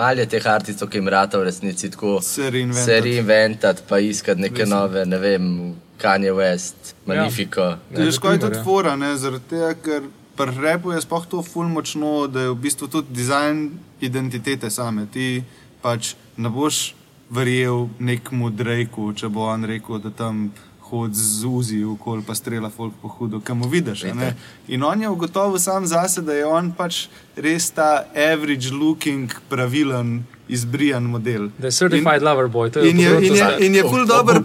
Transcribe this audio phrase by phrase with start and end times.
[0.00, 2.84] malo je teh artistov, ki jim rata v resnici tako Se reinventati.
[2.84, 4.78] se reinventati, pa iskati neke Mislim.
[4.78, 7.60] nove, ne vem, Kanye West, Magnifico.
[7.60, 7.78] Ja.
[7.96, 8.64] To je skoj primer, tudi ja.
[8.64, 12.56] fora, ne, zaradi tega, ker pri repu je sploh to ful močno, da je v
[12.62, 13.66] bistvu tudi dizajn
[14.00, 15.04] identitete same.
[15.12, 15.42] Ti
[15.82, 16.94] pač ne boš
[17.30, 20.48] verjel nekmu Drejku, če bo on rekel, da tam
[20.90, 24.04] hodi z uzi okoli, pa strela folk po hudo, kam vidiš.
[24.04, 24.34] a ne.
[24.68, 30.22] In on je ugotovil sam zase, da je on pač res ta average looking, pravilen,
[30.48, 31.48] izbrijan model.
[31.58, 32.70] Da je certified lover boy.
[32.70, 34.42] to In je, in je, in je ful dober.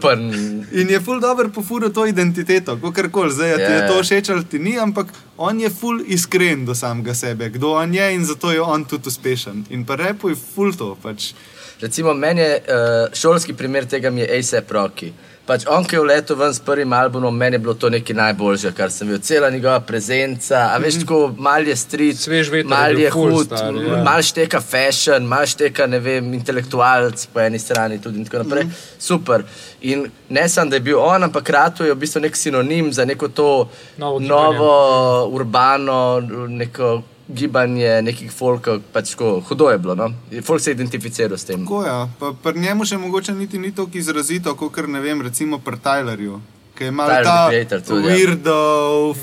[0.72, 3.56] In je ful dobro pofuro to identiteto, kako koli zdaj yeah.
[3.58, 3.88] ti je Ja.
[3.88, 5.08] to všeč ali ti ni, ampak
[5.38, 9.08] on je ful iskren do samega sebe, kdo on je in zato je on tudi
[9.08, 9.66] uspešen.
[9.70, 10.96] In pa repo je ful to.
[11.02, 11.34] Pač.
[11.82, 15.12] Recimo, meni je uh, šolski primer tega mi je ASAP Rocky.
[15.46, 18.72] Pač on, ki je vletel ven s prvim albumom, meni je bilo to nekaj najboljše,
[18.74, 19.22] kar sem videl.
[19.22, 24.02] Cela njegova prezenca, a veš, tako mal je je mal je ful hud, star, ja.
[24.04, 28.66] mal šteka fashion, mal šteka, ne vem, intelektualc po eni strani tudi in tako naprej.
[29.00, 29.46] Super.
[29.82, 33.06] In ne samo, da je bil on, ampak Rato je v bistvu nek sinonim za
[33.06, 33.50] neko to
[33.98, 39.96] Novo novo, urbano, neko gibanje nekih folkov, pač tako hudo je bilo.
[39.96, 40.12] No?
[40.44, 41.64] Folk se je identificiral s tem.
[41.66, 45.60] Tako ja, pa pri njemu še mogoče niti ni tako izrazito, kot ne vem, recimo
[45.60, 46.42] pri Tylerju.
[46.76, 48.16] Ki je malo ta tudi, ja.
[48.16, 48.60] weirdo,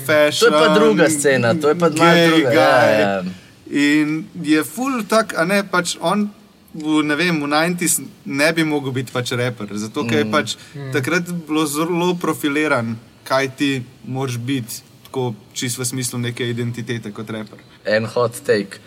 [0.05, 0.49] fashion.
[0.49, 3.23] To je pa druga scena, to je pa malo druga, ja, ja.
[3.69, 6.29] In je full tak, a ne pač on.
[6.73, 10.55] V, ne vem, v 90-ih ne bi mogel biti pač raper, zato ker je pač
[10.89, 12.95] takrat bilo zelo profiliran,
[13.29, 13.69] kaj ti
[14.09, 17.61] moraš biti, tako čisto v smislu neke identitete kot raper.
[17.85, 18.79] En hot take.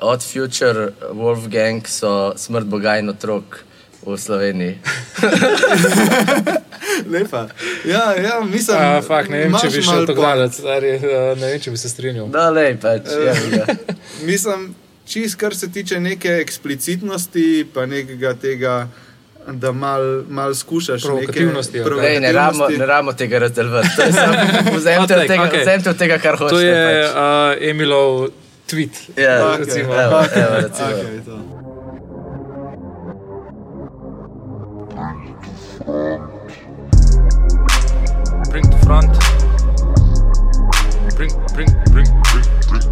[0.00, 3.64] Od Future Wolfgang so smrt Boga in otrok
[4.06, 4.78] v Sloveniji.
[7.10, 7.48] Lepa.
[7.84, 11.50] Ja, ja mislim, A, fak, ne vem, če bi šel tako daleč, stari, eh, ne
[11.52, 12.28] vem, če bi se strinjal.
[12.32, 13.56] No, lej, pač, Eh.
[13.56, 13.66] ja,
[14.28, 14.74] Mislim,
[15.08, 18.88] čist kar se tiče neke eksplicitnosti, pa nekega tega,
[19.48, 21.96] da mal, mal skušaš Provokativnosti, neke ja.
[21.96, 23.88] Lej, ne rabimo ne rabimo tega razdeljevati.
[23.96, 24.36] To je samo-
[24.76, 25.50] Vzemite od tega,
[25.86, 26.50] od tega, kar hočete.
[26.50, 27.16] To je pač.
[27.56, 28.28] uh, Emilov
[28.66, 28.90] tweet.
[29.16, 29.94] Ja, Okej, recimo.
[29.94, 30.88] Evo, evo, recimo.
[30.88, 31.36] okej, to.
[38.50, 39.12] Bring to front.
[41.16, 42.82] Bring, bring, bring, bring, bring.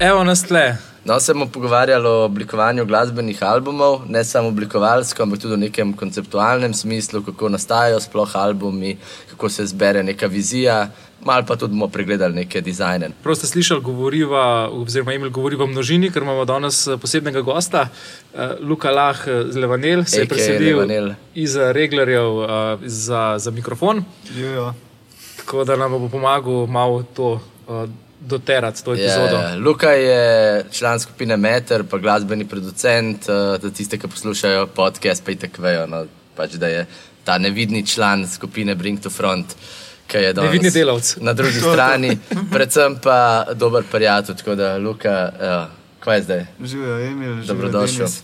[0.00, 0.76] Evo nas tle.
[1.08, 5.92] No, se bomo pogovarjali o oblikovanju glasbenih albumov, ne samo oblikovalsko, ampak tudi v nekem
[5.96, 8.96] konceptualnem smislu, kako nastajajo sploh albumi,
[9.30, 10.90] kako se zbere neka vizija,
[11.24, 13.08] malo pa tudi bomo pregledali neke dizajne.
[13.22, 17.86] Prav ste slišali, govoriva, oziroma Emil govori v množini, ker imamo danes eh, posebnega gosta,
[17.88, 22.44] uh, Luka Lah eh, z Levanel, se je AKA preselil iz reglerjev
[22.84, 24.04] za, za mikrofon,
[24.36, 24.74] Jo, jo.
[25.40, 27.38] tako da nam bo pomagal malo to
[28.20, 29.36] doterati, to epizodo.
[29.36, 35.24] Ja, Luka je član skupine Meter, pa glasbeni producent, uh, za tiste, ki poslušajo podcast,
[35.24, 36.04] pa itek vejo, no,
[36.36, 36.86] pač, da je
[37.24, 39.54] ta nevidni član skupine Bring to Front.
[40.14, 41.16] je Nevidni delavec.
[41.20, 42.18] Na drugi strani,
[42.52, 46.46] predvsem pa dober prijatelj, tako da Luka, uh, kaj je zdaj?
[46.64, 48.06] Živijo, Emil, živijo, Dobrodošel.
[48.06, 48.22] Denis.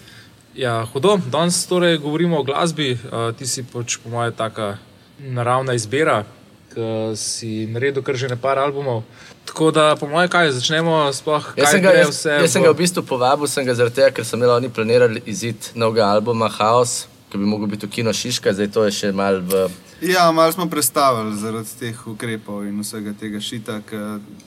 [0.55, 1.19] Ja, hudo.
[1.31, 2.93] Danes torej govorimo o glasbi.
[2.93, 4.77] Uh, ti si pač, po mojem, taka
[5.19, 6.25] naravna izbira,
[6.75, 9.05] ki si naredil kar že nekaj albumov.
[9.45, 12.53] Tako da, po mojem, kaj začnemo, sploh Jaz kaj sem, ga, gre jaz, vse jaz
[12.53, 15.71] sem ga v bistvu povabil, sem ga zaradi tega, ker sem imel oni planirali izid
[15.79, 19.41] novega albuma Chaos, ki bi mogel biti v kino Šiška, zdaj to je še mal
[19.45, 19.67] v.
[20.05, 24.01] Ja, malo smo predstavili zaradi teh ukrepov in vsega tega šita, ki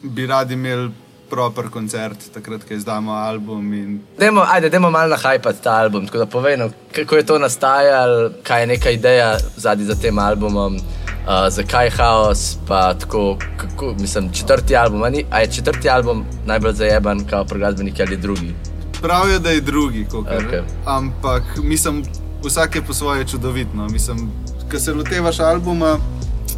[0.03, 0.89] bi radi imeli
[1.29, 3.73] proper koncert, takrat, ko izdamo album.
[3.73, 3.99] In...
[4.19, 8.29] Dajmo, ajde, dajmo malo nahajpati ta album, tako da povej, no, kako je to nastajalo,
[8.43, 14.33] kaj je neka ideja zadnji za tem albumom, uh, zakaj Chaos, pa tako, kako, mislim,
[14.33, 18.53] četrti album, a, ni, a je četrti album najbolj zajeban, kot pri glasbeniki ali drugi.
[19.01, 20.61] Pravijo, da je drugi, kakor, Okej.
[20.85, 22.03] ampak mislim,
[22.43, 23.87] vsak je po svoje čudovitno.
[23.87, 24.31] Mislim,
[24.71, 25.97] ko se lotevaš albuma,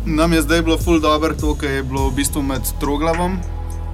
[0.06, 3.38] nam je zdaj bilo full dobro to, kar je bilo v bistvu med Troglavom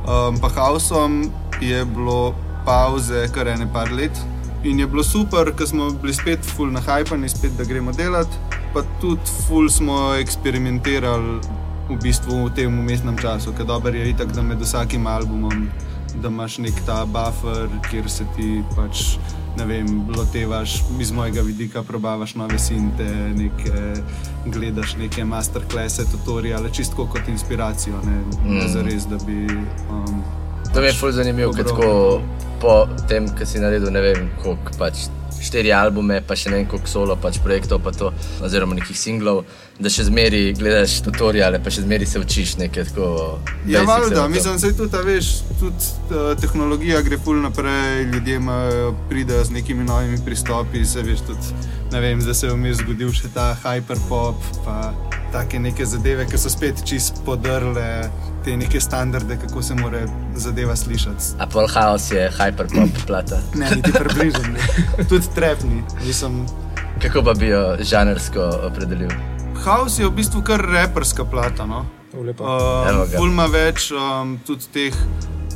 [0.08, 2.36] in um, Hausom, je bilo
[2.66, 4.12] pauze kar ene par let.
[4.64, 8.38] In je bilo super, ker smo bili spet full nahajpani, spet da gremo delati,
[8.74, 11.40] pa tudi full smo eksperimentirali
[11.90, 15.68] v bistvu v tem umestnem času, ker dobro je itak, da med vsakim albumom
[16.22, 19.18] da imaš nek ta buffer, kjer se ti pač,
[19.58, 24.02] ne vem, lotevaš iz mojega vidika, probavaš nove sinte, neke,
[24.46, 28.58] gledaš neke masterclasse, tutoriale, čisto kot inspiracijo, ne, mm.
[28.58, 29.46] ne zares, da bi.
[29.90, 30.24] Um,
[30.74, 32.22] To mi je ful zanimivo, ker tako
[32.62, 35.08] po tem, kar si naredil, ne vem, koliko pač
[35.46, 38.12] štiri albume, pa še ne vem koliko solo pač projektov, pa to,
[38.46, 39.44] oziroma nekih singlov,
[39.80, 43.10] da še zmeri gledaš tutoriale, pa še zmeri se učiš nekaj tako.
[43.68, 44.36] Ja, basics valjda, o tem.
[44.38, 45.32] mislim, da tudi, a veš,
[45.62, 48.40] tudi uh, tehnologija gre ful naprej, ljudje
[49.12, 53.14] pridejo z nekimi novimi pristopi, se veš, tudi, ne vem, zdaj se je vmes zgodil
[53.16, 54.94] še ta hyperpop, pa
[55.36, 58.08] take neke zadeve, ki so spet čist podrle
[58.46, 60.06] te neke standarde, kako se mora
[60.36, 61.36] zadeva slišati.
[61.40, 63.42] A pol house je hyperpop plata.
[63.56, 64.48] Ne, niti približno.
[64.54, 65.04] ne.
[65.10, 65.84] Tudi trepni.
[66.06, 66.46] Mislim,
[67.02, 69.12] Kako pa bi jo žanrsko opredelil?
[69.66, 71.66] House je v bistvu kar reperska plata.
[71.66, 71.84] No?
[72.16, 72.44] Lepo.
[72.90, 74.96] Evo Um, ima več um, tudi teh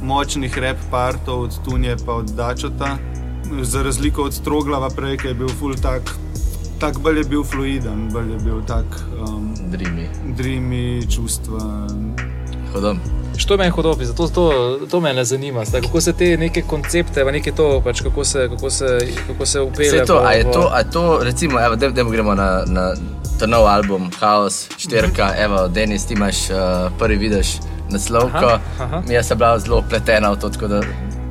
[0.04, 2.98] močnih rep partov, od Tunje pa od Dačota.
[3.62, 6.12] Za razliko od Troglava prej, ki je bil ful tak,
[6.80, 8.86] tak bolj je bil fluiden, bolj je bil tak
[9.20, 10.08] um, Dreamy.
[10.28, 12.14] dreamy, čustven.
[12.74, 13.00] Hodom.
[13.38, 14.46] Što meni hodopi, zato to,
[14.90, 15.66] to me ne zanima.
[15.66, 18.98] Zdaj, kako se te neke koncepte, pa neke to, pač, kako se, kako se,
[19.28, 20.06] kako se upelje.
[20.06, 22.94] To, v- a je to, a je to recimo, evo, da gremo na, na
[23.40, 26.56] ta nov album, Chaos, štirka, evo, Denis, ti imaš uh,
[27.00, 27.48] prvi vidiš
[27.90, 28.38] naslovko.
[28.38, 29.04] Aha, aha.
[29.10, 30.82] Jaz sem bila zelo pletena v to, tako da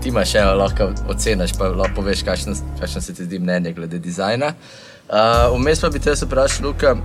[0.09, 3.99] ti imaš, evo, lahko oceniš, pa lahko poveš, kakšno, kakšno se ti zdi mnenje glede
[3.99, 4.55] dizajna.
[5.09, 6.97] Uh, Vmes pa bi te vprašal, Luka,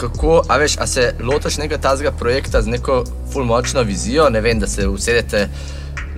[0.00, 4.60] kako, a veš, a se lotiš nekega tazga projekta z neko fulmočno vizijo, ne vem,
[4.60, 5.48] da se usedete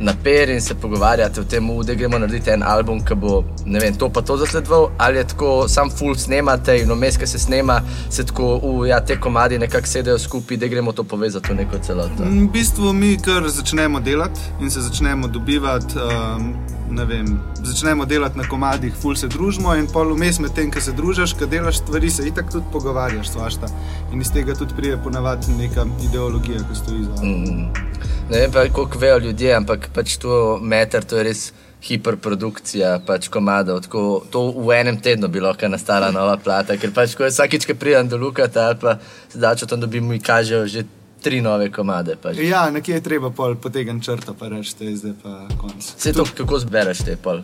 [0.00, 3.44] na per in se pogovarjate o tem, "U, da gremo narediti en album, ki bo
[3.66, 7.38] vem, to pa to zasledoval, ali je tako, sam full snemate in vmes, ki se
[7.38, 11.56] snema, se tako, "U, ja, te komadi nekako sedejo skupaj, da gremo to povezati v
[11.56, 12.22] neko celoto.
[12.24, 15.94] V bistvu mi kar začnemo delati in se začnemo dobivati.
[16.36, 16.54] Um,
[16.90, 20.92] vem, začnemo delati na komadih, ful se družimo in pol vmes med tem, ko se
[20.92, 23.68] družiš, ko delaš stvari, se itak tudi pogovarjaš, svašta.
[24.12, 27.22] In iz tega tudi pride ponavadi neka ideologija, ki stoji za.
[27.22, 27.87] Mm.
[28.30, 31.42] Ne vem pa, koliko vejo ljudje, ampak pač to meter, to je res
[31.80, 33.80] hiperprodukcija pač komadov.
[33.86, 37.64] Tako, to v enem tednu bi lahko nastala nova plata, ker pač ko je vsakič,
[37.64, 38.98] ko pridem do Lukata ali pa
[39.32, 40.84] zdaj, tam dobim, mi kažejo že
[41.24, 42.18] tri nove komade.
[42.20, 42.36] Pač.
[42.44, 45.90] Ja, nekje je treba pol potegniti črto, pa reči, da je zdaj pa konc.
[45.96, 47.40] Vse to, kako zbereš te pol.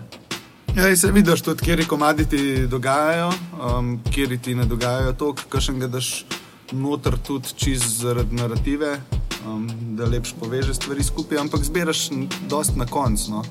[0.76, 5.80] Ja, se vidiš tudi, kje komadi ti dogajajo, um, kje ti ne dogajajo to, kakšen
[5.80, 6.26] ga daš
[6.72, 8.98] noter tudi čist zaradi narative,
[9.46, 12.08] um, da lepš poveže stvari skupaj, ampak zbiraš
[12.48, 13.30] dost na koncu.
[13.30, 13.44] No.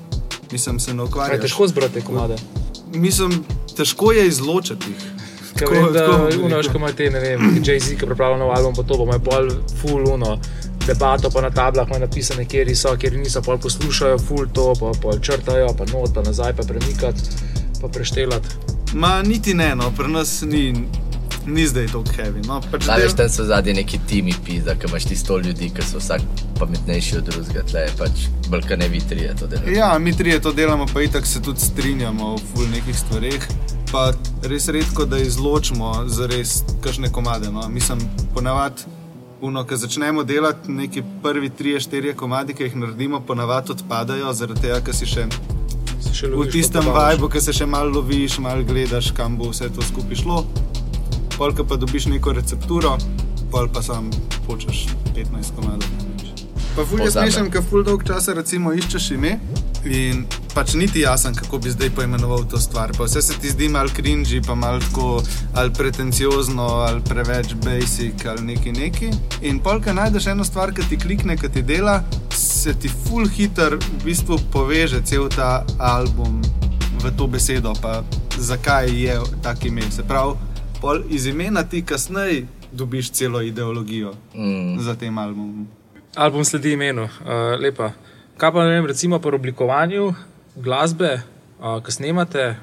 [0.52, 1.40] Mislim, se ne Kaj je ukvarjaš.
[1.40, 2.36] težko zbrati komade.
[2.92, 3.44] Mislim,
[3.76, 5.10] težko je izločiti jih.
[5.58, 8.82] Tako- vem, da unoš, ko ima te, ne vem, Jay-Z, ki pripravlja nov album, pa
[8.82, 9.50] to bomo pol
[9.80, 10.38] full uno.
[10.86, 14.90] Debato pa na tablah ima napisane, kje so, kje niso, pol poslušajo, full to, pa
[15.02, 17.20] pol črtajo, pa not, pa nazaj, pa premikati,
[17.80, 18.48] pa preštelati.
[18.94, 20.74] Ma niti ne, no, pri nas ni,
[21.46, 22.46] ni zdaj tako heavy.
[22.46, 22.60] No.
[22.70, 25.98] Pač del- tam so zadnji neki timi pizda, ki imaš ti sto ljudi, ki so
[25.98, 26.20] vsak
[26.58, 29.76] pametnejši od drugega, tle je pač balkane vitrije to delajo.
[29.76, 33.48] Ja, mi trije to delamo, pa itak se tudi strinjamo v ful nekih stvareh.
[33.92, 34.12] Pa
[34.42, 37.50] res redko, da izločimo za res kakšne komade.
[37.50, 37.68] No.
[37.68, 37.98] Mislim,
[38.34, 38.82] ponavadi,
[39.40, 44.60] uno, ko začnemo delati, neki prvi tri, štiri komadi, ki jih naredimo, ponavadi odpadajo, zaradi
[44.60, 45.28] tega, ker si še
[46.04, 49.38] Se še v loviš, pa tistem vibu, ki se še malo loviš, malo gledaš, kam
[49.38, 50.44] bo vse to skupaj šlo.
[51.38, 52.98] Polka pa dobiš neko recepturo,
[53.50, 54.10] pol pa sam
[54.46, 55.88] počeš 15 komadov.
[56.76, 59.36] Pa ful je smešen, ker ful dolg časa recimo iščeš ime
[59.86, 62.90] in pač niti jasen, kako bi zdaj poimenoval to stvar.
[62.98, 65.22] Pa vse se ti zdi mal cringy, pa mal tako
[65.54, 69.10] ali pretenciozno, ali preveč basic, ali neki neki.
[69.42, 72.00] In polka najdeš eno stvar, ki ti klikne, ki ti dela,
[72.34, 76.40] se ti ful hiter v bistvu poveže cel ta album
[77.04, 78.00] v to besedo, pa
[78.38, 79.86] zakaj je tak ime.
[79.94, 80.34] Se pravi,
[80.84, 84.80] pol iz imena ti kasneje dobiš celo ideologijo Mm.
[84.80, 85.66] za tem albumom.
[86.16, 87.10] Album sledi imenu, uh,
[87.60, 87.92] lepa.
[88.36, 90.14] Kaj pa ne vem, recimo pri oblikovanju
[90.56, 91.20] glasbe,
[91.60, 92.56] uh, ki snemate,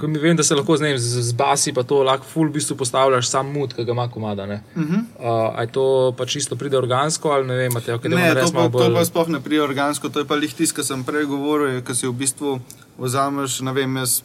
[0.00, 2.48] ko mi vem, da se lahko z, vem, z, z basi pa to lahko full
[2.48, 4.46] v bistvu postavljaš sam mut, ki ga ima komada.
[4.46, 4.62] Ne?
[4.76, 5.00] Uh -huh.
[5.18, 8.46] uh, je to pač čisto pride organsko ali ne vem, imate ok, da Ne, res
[8.46, 8.94] to pa, malo to bolj.
[8.94, 11.94] pa sploh ne prije organsko, to je pa lih tisto, kar sem prej govoril, ki
[11.94, 12.60] si v bistvu
[12.98, 14.22] vzameš, ne vem, jaz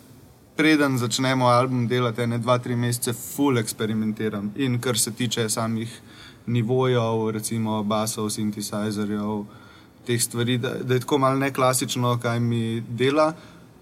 [0.59, 4.51] preden začnemo album delati, ne dva, tri mesece, full eksperimentiram.
[4.59, 5.93] In kar se tiče samih
[6.51, 9.45] nivojev, recimo basov, sintesajzerjev,
[10.07, 13.31] teh stvari, da, da je tako malo neklasično, kaj mi dela.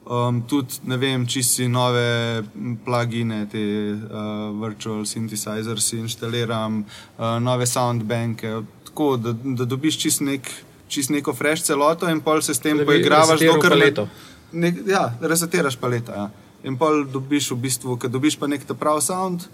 [0.06, 2.44] Um, tudi, ne vem, čisti nove
[2.86, 3.66] plugine, te
[3.98, 8.54] uh, virtual synthesizers si inštaliram, uh, nove soundbanke,
[8.86, 10.48] tako da, da dobiš čist, nek,
[10.88, 14.08] čist neko fresh celoto in pol se s tem poigravaš, dokler
[14.52, 16.12] ne- ja, resetiraš paleto.
[16.12, 16.30] Ja.
[16.66, 19.46] In pol dobiš v bistvu, ko dobiš pa nek ta prav sound,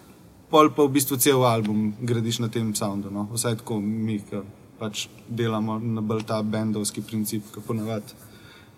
[0.50, 3.12] pol pa v bistvu cel album gradiš na tem soundu.
[3.12, 3.28] No.
[3.34, 4.44] Vsaj tako mi, ki
[4.80, 8.16] pač delamo na bolj ta bendovski princip, ki ponavadi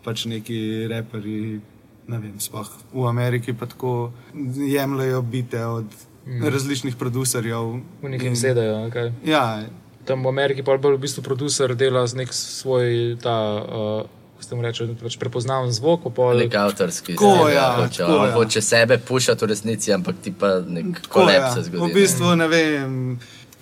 [0.06, 1.62] pač neki reperi
[2.06, 4.12] ne vem, sploh v Ameriki pa tako
[4.54, 5.90] jemljajo bite od
[6.26, 6.44] mm.
[6.44, 7.80] različnih producerjev.
[8.02, 8.86] V nekem sedajo.
[8.90, 9.12] Okay.
[9.26, 9.66] Ja,
[10.06, 13.38] Tam v Ameriki pa bolj v bistvu producer dela z nek svoj ta.
[13.66, 16.36] Uh, Ste mu reči, pač prepoznaven zvok, pol.
[16.44, 18.34] Nek avtorski zvok, ja, hoče, tako, ja.
[18.36, 21.54] hoče sebe pušati v resnici, ampak ti pa nek kolep ja.
[21.54, 21.92] se zgodi.
[21.92, 22.94] V bistvu ne vem.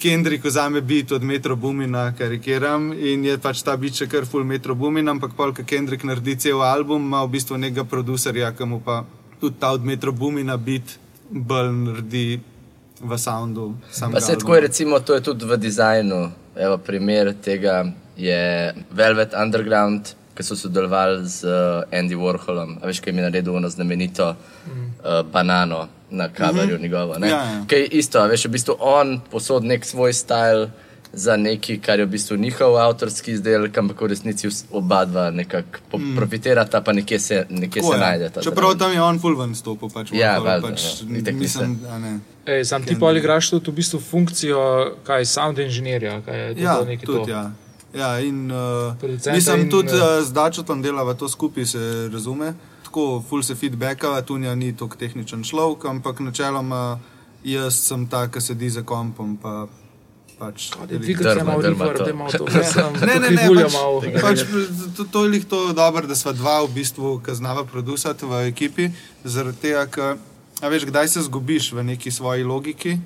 [0.03, 4.43] Kendrick vzame bit od Metro Bumina, karikiram, in je pač ta bit še kar full
[4.43, 8.67] Metro Bumin, ampak pol, ko Kendrick naredi cel album, ima v bistvu nekega producerja, ki
[8.67, 9.05] mu pa
[9.39, 10.97] tudi ta od Metro Bumina bit
[11.29, 12.41] bolj naredi
[12.99, 13.75] v soundu.
[14.11, 16.19] Pa se tako je, recimo, to je tudi v dizajnu.
[16.55, 17.85] Evo, primer tega
[18.17, 21.51] je Velvet Underground, ki so sodelovali z uh,
[21.91, 22.77] Andy Warholom.
[22.81, 24.73] A veš, kaj jim je naredil ono znamenito uh,
[25.23, 26.81] banano na kamerju mm -hmm.
[26.81, 27.19] njegovo.
[27.19, 27.29] ne?
[27.29, 27.65] Ja, ja.
[27.67, 30.67] Kaj je isto, a veš, v bistvu on posod nek svoj stil.
[31.15, 35.79] Za nekaj, kar je v bistvu njihov avtorski izdelek, ampak v resnici oba dva nekako
[35.91, 36.15] po- Mm.
[36.15, 38.41] profitirata, pa nekje se, nekje se najdeta.
[38.41, 41.67] Čeprav tam je on full ven stopil, pač, Ja, valjda, pač, ja.
[41.99, 42.19] Ne.
[42.47, 44.59] Ej, sam ti pa igraš tudi v bistvu funkcijo,
[45.03, 46.21] kaj sound inženirja.
[46.21, 47.31] Kaj je to, Ja, to nekaj tudi to.
[47.31, 47.51] ja.
[47.93, 52.53] Ja, in uh, Producenta mislim, in, tudi uh, z Dačotom delava to skupaj, se razume.
[52.83, 57.00] Tako, full se feedbacka, Tunja ni tako tehničen človek, ampak načeloma
[57.43, 59.38] jaz sem ta, ki sedi za kompom.
[59.38, 59.67] Pa,
[60.39, 62.45] pač, Drma, se malo da imamo to.
[63.07, 63.73] Ne, ne, ne, pač,
[64.21, 64.43] pač,
[64.97, 68.89] to, to je lih to dobro, da sva dva v bistvu kaznava producati v ekipi,
[69.23, 70.17] zaradi tega, ker,
[70.62, 72.97] a veš, kdaj se zgubiš v neki svoji logiki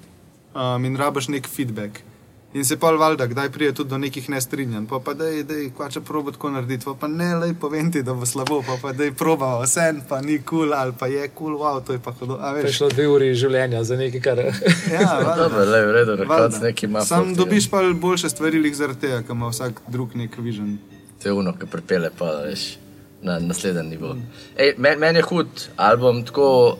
[0.56, 2.07] um, in rabaš nek feedback.
[2.54, 5.54] In se pa valjda, kdaj pride tudi do nekih nestrinjanj, pa pa da je, da
[5.54, 8.77] je, kvače probo tako narediti, pa, pa ne, lej povem ti, da bo slabo, pa
[8.82, 11.84] pa da je proba, vse pa ni kul cool, ali pa je kul, cool, wow,
[11.86, 12.38] to je pa hudo.
[12.39, 14.39] A To je veš, šlo dve uri življenja za nekaj, kar.
[14.96, 15.36] ja, valjda.
[15.44, 17.04] Dobro, le, v redu, koncu neki ima.
[17.06, 20.77] Sam fotke, dobiš pa boljše stvari, lih zaradi tega, ker ima vsak drug nek vižen.
[21.22, 22.77] To je uno, ki pripelje pa veš,
[23.22, 24.16] na naslednji nivo.
[24.56, 26.24] Ej, men, meni je hud album.
[26.25, 26.77] Tako,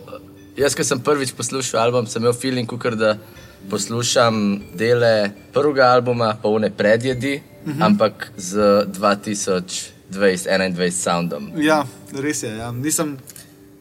[0.56, 3.18] jaz, ki sem prvič poslušal album, sem imel feeling, kukor, da
[3.70, 7.84] poslušam dele prvega albuma, pa une predjedi, uh -huh.
[7.84, 11.50] ampak z 2021 soundom.
[11.56, 12.56] Ja, res je.
[12.56, 12.72] Ja.
[12.72, 13.18] Nisem,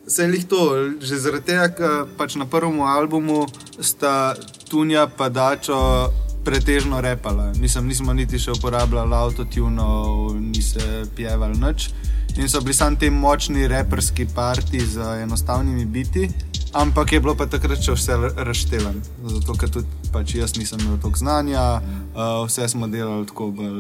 [0.07, 3.46] se je lih to, že zaradi tega, ker pač na prvem albumu
[3.79, 4.36] sta
[4.69, 6.13] Tunja pa Dačo
[6.48, 7.51] pretežno repala.
[7.60, 11.89] Mislim, nismo niti še uporabljali autotunov, ni se pjevali nič.
[12.38, 16.30] In so bili samo ti močni reperski parti z enostavnimi biti.
[16.74, 19.01] Ampak je bilo pa takrat še vse razšteven,
[19.34, 23.80] zato ker tudi pač jaz nisem imel toliko znanja, uh, vse smo delali tako bolj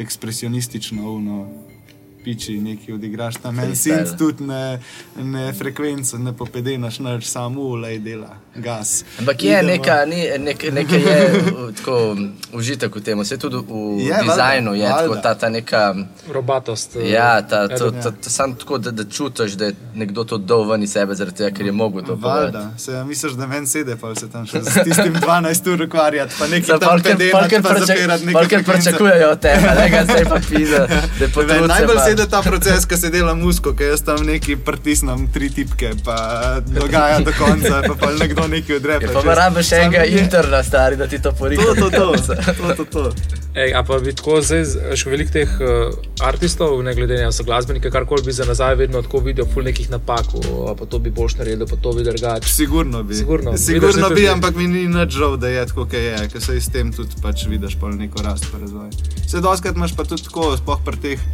[0.00, 1.44] ekspresionistično, uno,
[2.20, 4.80] piči, nekaj odigraš tam en synth, tudi ne,
[5.16, 9.04] ne frekvenco, ne popedenaš, nič, samo ulej dela, gas.
[9.18, 9.68] Ampak je Idemo.
[9.68, 11.18] neka, ni, nek, nekaj je
[11.76, 12.16] tako
[12.52, 15.94] užitek v tem, vse tudi v Je, dizajnu je valjda, tako, ta, ta neka.
[16.28, 16.96] Robatost.
[16.96, 20.38] eh, Ja, ta, to, to, to, sam tako, da, da čutiš, da je nekdo to
[20.38, 22.78] dol ven iz sebe, zaradi tega, ker je mogel to povedati.
[22.78, 26.34] Se ja, misliš, da meni sede, pa se tam še z tistim 12 ur ukvarjati,
[26.38, 28.72] pa nekaj tam pedenati, pa zapirati nekaj frekvence.
[28.72, 30.86] pričakujejo od tebe, ne ga zdaj pa pisa,
[31.18, 31.66] da je potrebno.
[31.66, 35.92] najbolj sedi ta proces, ko se dela musko, ki jaz tam neki pritisnem tri tipke,
[36.04, 36.16] pa
[36.66, 39.06] dogaja do konca, pa, pa nekdo nekaj odrepe.
[39.06, 41.62] Ja, pa pa rabiš enega interna, stari, da ti to porika.
[41.62, 43.04] To, to, to, to, to, to.
[43.54, 45.94] Ej, a pa bi tako zdaj, še veliko teh uh,
[46.26, 49.90] artistov, ne glede na so glasbenike, karkoli bi za nazaj vedno tako videl, ful nekih
[49.90, 50.34] napak,
[50.78, 52.50] pa to bi boš naredil, pa to bi drugače.
[52.50, 53.18] Sigurno bi.
[53.18, 53.56] Sigurno.
[53.58, 56.42] Sigurno Vidiš, da bi, ampak mi ni nič žal, da je tako, kot je, ker
[56.42, 58.90] se s tem tudi pač vidiš pol neko rast pa razvoj.
[59.26, 61.26] Se doskrat imaš pa tudi tako, spoh pri teh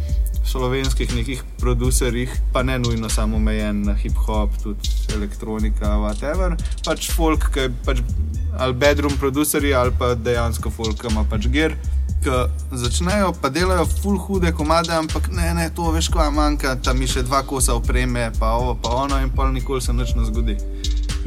[0.47, 7.49] slovenskih nekih producerjih, pa ne nujno samo omejen na hip-hop, tudi elektronika, whatever, pač folk,
[7.53, 8.01] ki je pač
[8.57, 11.47] ali bedroom producerji ali pa dejansko folk, ki ima pač.
[12.17, 12.31] Ki
[12.71, 17.07] začnejo pa delajo full hude komade, ampak ne, ne, to veš, kaj manjka, tam mi
[17.07, 20.57] še dva kosa opreme, pa ovo, pa ono, in pol nikoli se nič ne zgodi.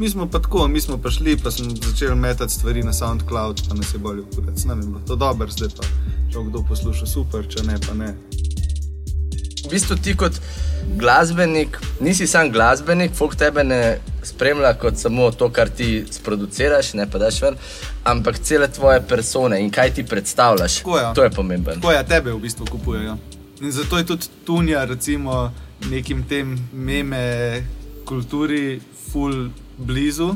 [0.00, 3.68] Mi smo pa tako, mi smo pa šli, pa smo začeli metati stvari na SoundCloud,
[3.68, 4.64] pa nas je bolj ukurec.
[4.64, 5.86] Ne vem, bilo to dobro, zdaj pa
[6.30, 8.14] če kdo posluša super, če ne, pa ne.
[9.70, 10.34] V bistvu ti kot
[10.98, 17.06] glasbenik, nisi sam glasbenik, folk tebe ne spremlja kot samo to, kar ti sproduciraš, ne
[17.10, 17.58] pa daš ven,
[18.04, 20.80] ampak cele tvoje persone in kaj ti predstavljaš.
[20.82, 21.04] Tako je.
[21.14, 21.74] To je pomembno.
[21.74, 23.14] Tako je, tebe v bistvu kupujejo.
[23.60, 25.52] In zato je tudi Tunja, recimo,
[25.90, 27.62] nekim tem meme
[28.04, 28.80] kulturi,
[29.12, 30.34] full blizu,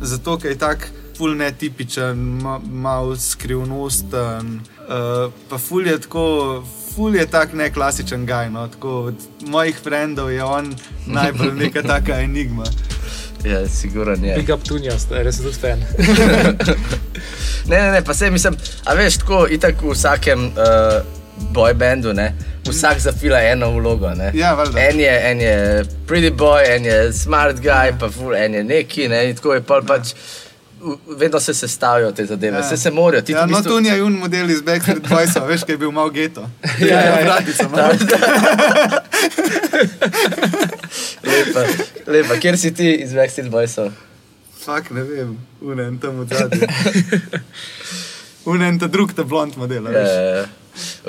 [0.00, 0.90] zato ker je tak.
[1.18, 6.26] Ful netipičen, ma, malo skrivnosten, uh, pa ful je tako,
[6.98, 8.50] ful je tak ne klasičen gaj.
[8.50, 9.14] No, tako, od
[9.46, 10.74] mojih frendov je on
[11.06, 12.64] najbolj neka taka enigma.
[13.44, 14.34] Ja, sigurno je.
[14.34, 15.84] Big up tunjast, res sem tudi fan.
[17.68, 21.02] Ne, ne, ne, pa se mislim, a veš, tako itak v vsakem uh,
[21.52, 22.30] boybandu, ne,
[22.64, 24.08] vsak zafila eno vlogo.
[24.16, 24.30] Ne?
[24.34, 24.80] Ja, valjda.
[24.80, 25.56] en, je, en je
[26.08, 29.08] pretty boy, en je smart guy, pa ful, en je neki.
[29.08, 29.26] Ne?
[29.28, 30.14] In tako je pol pač.
[30.14, 30.47] v-
[31.08, 32.62] Vedno se sestavijo te zadeve, Ja.
[32.62, 33.22] vse se morajo.
[33.22, 35.90] Ti Ja, no, bistvu- tu je un model iz Backstreet Boysa, veš, kaj je bil
[35.90, 36.48] mal geto.
[36.80, 37.40] Ja, ja, ja.
[37.68, 37.90] Da.
[41.24, 41.62] lepa,
[42.06, 43.90] lepa, kjer si ti iz Backstreet Boysov?
[44.58, 46.70] Fak, ne vem, unen tam v zadnjem.
[48.48, 49.86] Unen ta drug, ta blond model.
[49.86, 50.08] a veš.
[50.08, 50.44] Ja,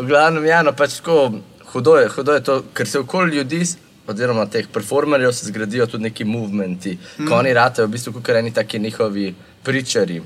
[0.02, 1.40] v glavnem, ja, no, pač tako
[1.74, 3.62] hudo je, hudo je to, ker se okoli ljudi,
[4.10, 7.28] oziroma teh performerjev, se zgradijo tudi neki movementi, mm.
[7.28, 10.22] ko oni ratajo v bistvu kot neki taki njihovi pričari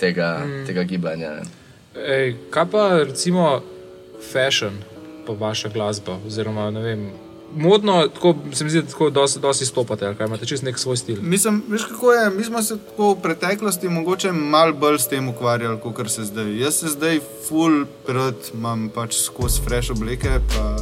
[0.00, 0.66] tega, mm.
[0.66, 1.36] tega gibanja.
[1.94, 3.62] Ej, kaj pa recimo
[4.32, 4.80] fashion,
[5.26, 7.04] pa vaša glasba, oziroma ne vem.
[7.56, 10.78] Modno, tako se mi zdi, da tako dosti, dosti stopate, ali kaj imate čist nek
[10.78, 11.16] svoj stil.
[11.22, 15.28] Mislim, veš kako je, mi smo se tako v preteklosti mogoče malo bolj s tem
[15.28, 16.58] ukvarjali, kot se zdaj.
[16.58, 20.76] Jaz se zdaj full rad imam pač skozi fresh obleke, pa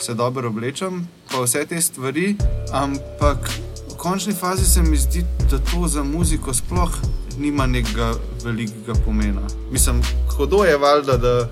[0.00, 2.36] se dobro oblečem, pa vse te stvari,
[2.72, 3.50] ampak
[3.90, 6.90] v končni fazi se mi zdi, da to za muziko sploh
[7.38, 9.42] nima nekega velikega pomena.
[9.70, 10.02] Mislim,
[10.36, 11.48] hodo je valjda, da,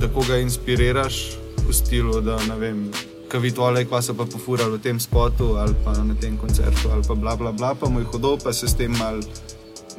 [0.00, 1.36] da koga inspiriraš
[1.68, 2.90] v stilu, da ne vem.
[3.28, 6.92] Kaj vi tole, kva so pa pofurali v tem spotu ali pa na tem koncertu
[6.92, 9.18] ali pa bla bla bla, pa mu je hodo, pa se s tem mal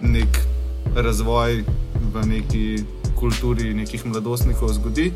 [0.02, 0.40] nek
[0.96, 1.64] razvoj
[2.14, 2.84] v neki
[3.20, 5.12] kulturi nekih mladostnikov zgodi.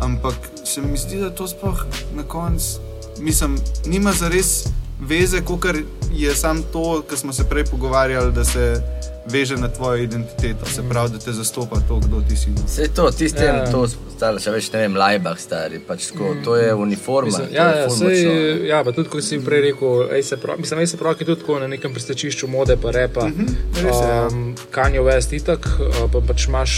[0.00, 0.34] Ampak
[0.64, 1.84] se mi zdi, da to sploh
[2.16, 2.80] na koncu,
[3.20, 4.66] mislim, nima zares
[5.00, 5.66] veze, kot
[6.12, 8.82] je sam to, kar smo se prej pogovarjali, da se
[9.26, 12.50] veže na tvojo identiteto, se pravi, da te zastopa to, kdo ti si.
[12.66, 13.54] Vse to, tistem, Ja.
[13.54, 13.70] ja.
[13.70, 17.30] to stalo, še več ne vem, lajbah stari, pač tako, to je uniforma.
[17.30, 20.56] Mislim, ja, je ja, ful sej, ja, pa tudi, kot si prej rekel, Ace Pro,
[20.58, 23.28] mislim, Ace Pro je tudi tako na nekem prestečišču mode, pa repa.
[23.28, 23.46] Mhm,
[23.82, 24.26] res je, ja.
[24.26, 26.72] um, Kanye West itak, uh, pa pač imaš,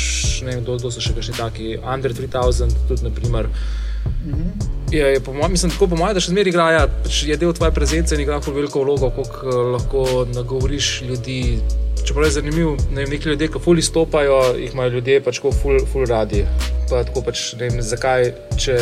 [0.45, 3.49] ne vem, kdo so še kakšni taki, Under 3000, tudi naprimer.
[4.91, 7.37] Je, je po mojem, mislim, tako po mojem, da še zmeraj igra, ja, pač je
[7.41, 11.59] del tvoje prezence in igra veliko vlogo, koliko uh, lahko nagovoriš ljudi.
[12.05, 15.53] Čeprav je zanimivo, ne vem, neki ljudje, ki ful izstopajo, jih imajo ljudje pač tako
[15.57, 16.45] ful, ful radi.
[16.91, 18.29] Pa tako pač ne vem, zakaj,
[18.61, 18.77] če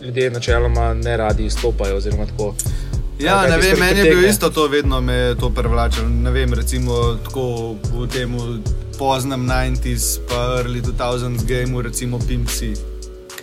[0.00, 2.00] ljudje načeloma ne radi izstopajo.
[2.00, 2.54] Oziroma tako.
[3.20, 4.30] Ja, ne vem, meni je bil pritegne?
[4.32, 6.08] isto to, vedno me je to privlačilo.
[6.08, 8.32] Ne vem, recimo tako v tem
[8.98, 12.72] poznem 90s, pa early 2000s gameu, recimo Pimpsi,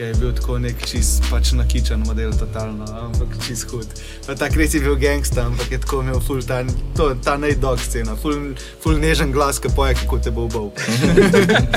[0.02, 3.86] ki je bil tako nek čist pač nakičen model, totalno, ampak čist hud.
[4.26, 6.64] Pa tak res je bil gangsta, ampak je tako imel full ta,
[6.98, 10.72] to, ta najdog scena, full, full nežen glas, ki poje, kako te bo bol.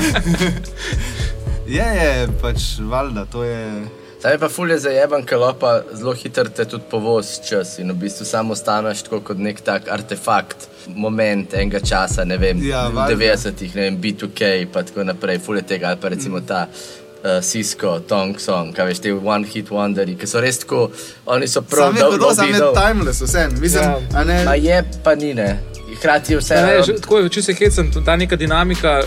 [1.77, 2.09] je, je,
[2.41, 3.61] pač valjda, to je.
[4.17, 7.99] Zdaj je pa fulje zajeban, ker lahko zelo hitro te tudi povozi čas in v
[8.07, 10.65] bistvu samo ostaneš tako kot nek tak artefakt,
[10.97, 13.21] moment enega časa, ne vem, Ja, v valjda.
[13.21, 16.65] 90-ih, ne vem, B2K in tako naprej, fulje tega ali pa recimo ta.
[17.25, 20.91] Uh, Cisco, Tong Song, kaj veš, te One Hit Wonderi, ki so res tako,
[21.25, 23.47] oni so prav hudo, sam je timeless, vse.
[23.57, 23.95] Mislim, Ja.
[24.13, 24.43] a ne.
[24.45, 25.47] Ma je pa ni ne.
[25.95, 26.53] Hkrati je vse.
[26.53, 28.99] Ja, ne, že, tako je, če se hecam, ta neka dinamika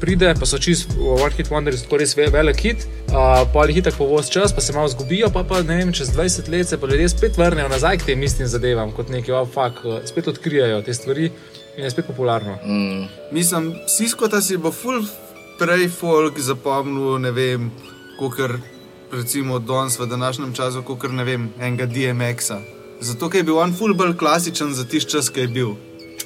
[0.00, 3.58] pride, pa so čist v One Hit Wonder, tako res ve- velik hit, uh, pa
[3.58, 6.68] ali hitek povoz čas, pa se malo zgubijo, pa, pa ne vem, čez 20 let
[6.68, 9.98] se pa ljudje spet vrnejo nazaj k tem istim zadevam, kot neki, oh, fuck, uh,
[10.04, 11.32] spet odkrijajo te stvari
[11.76, 12.56] in je spet popularno.
[12.64, 15.02] Mm, Mislim, Siskota si bo full
[15.60, 17.68] prej folk zapomnil, ne vem,
[18.18, 18.40] kot
[19.12, 22.60] recimo danes v današnjem času, kot ne vem, enega DMX-a.
[23.00, 25.74] Zato, je bil on full bolj klasičen za tisti čas, ki je bil.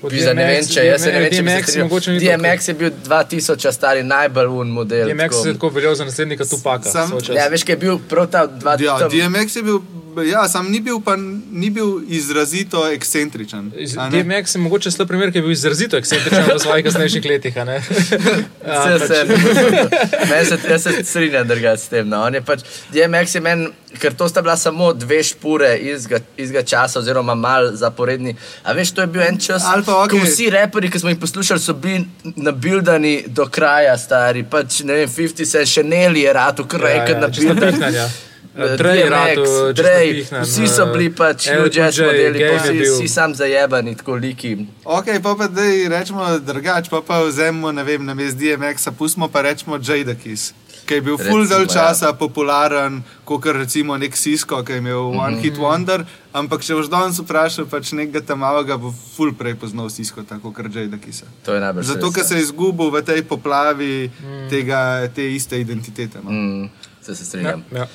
[0.04, 2.74] Pizda, ne vem, če jaz se ne vem, če bi se mogoče ni DMX je
[2.74, 5.08] bil 2000 stari najbolj un model.
[5.08, 5.46] DMX tako.
[5.46, 6.90] je tako veljal za naslednika Tupaka.
[6.90, 7.18] Sam-.
[7.30, 9.78] Ja, veš, kaj je bil prav ta dva Ja, tam- DMX je bil,
[10.24, 11.16] ja, sam ni bil, pa
[11.52, 13.72] ni bil izrazito ekscentričen.
[13.76, 14.18] Iz- a ne?
[14.18, 17.56] DMX je mogoče slab primer, ki je bil izrazito ekscentričen v svojih kasnejših letih.
[17.56, 17.80] a ne?
[18.66, 20.28] Ja, Vse, pač-.
[20.30, 22.08] Meni se, jaz se strinjam drugače s tem.
[22.08, 22.22] No.
[22.22, 22.60] On je Pač,
[22.92, 23.68] DMX je meni,
[24.00, 28.36] ker to sta bila samo dve špure izga, izga časa, oziroma mal zaporedni.
[28.62, 31.18] A veš, to je bil en čas, Ali pa, ko vsi reperi, ki smo jih
[31.20, 32.04] poslušali, so bili
[32.36, 34.44] nabildani do kraja, stari.
[34.44, 38.08] Pač, ne vem, 50 se še neli je rado, kar Ja, rekel, ja, nabildan.
[38.56, 42.38] Eh, Drej ratu, čisto Drej, napihnan, vsi so eh, bili pač LL New Jazz modeli,
[42.38, 44.52] pa vsi, vsi sam zajebani, tako liki.
[44.84, 49.28] Ok, pa pa da rečemo drugače, pa pa vzemimo, ne vem, na mestu DMX-a, pustimo
[49.28, 50.54] pa rečemo Jada Kiss.
[50.84, 51.66] Ki je bil full del ja.
[51.66, 55.18] časa popularen, kot recimo nek Cisco, ki je imel Mhm.
[55.18, 59.54] One Hit Wonder, ampak če boš danes vprašal pač nekega tam malega, bo full prej
[59.54, 61.24] poznal Cisco, tako kot Jada Kissa.
[61.44, 64.10] To je najbolj Zato, ker se je izgubil v tej poplavi
[64.50, 66.20] tega, te iste identitete.
[66.20, 66.30] No.
[66.30, 66.70] Mm,
[67.00, 67.64] se, se Ja, strinjam.
[67.72, 67.86] ja.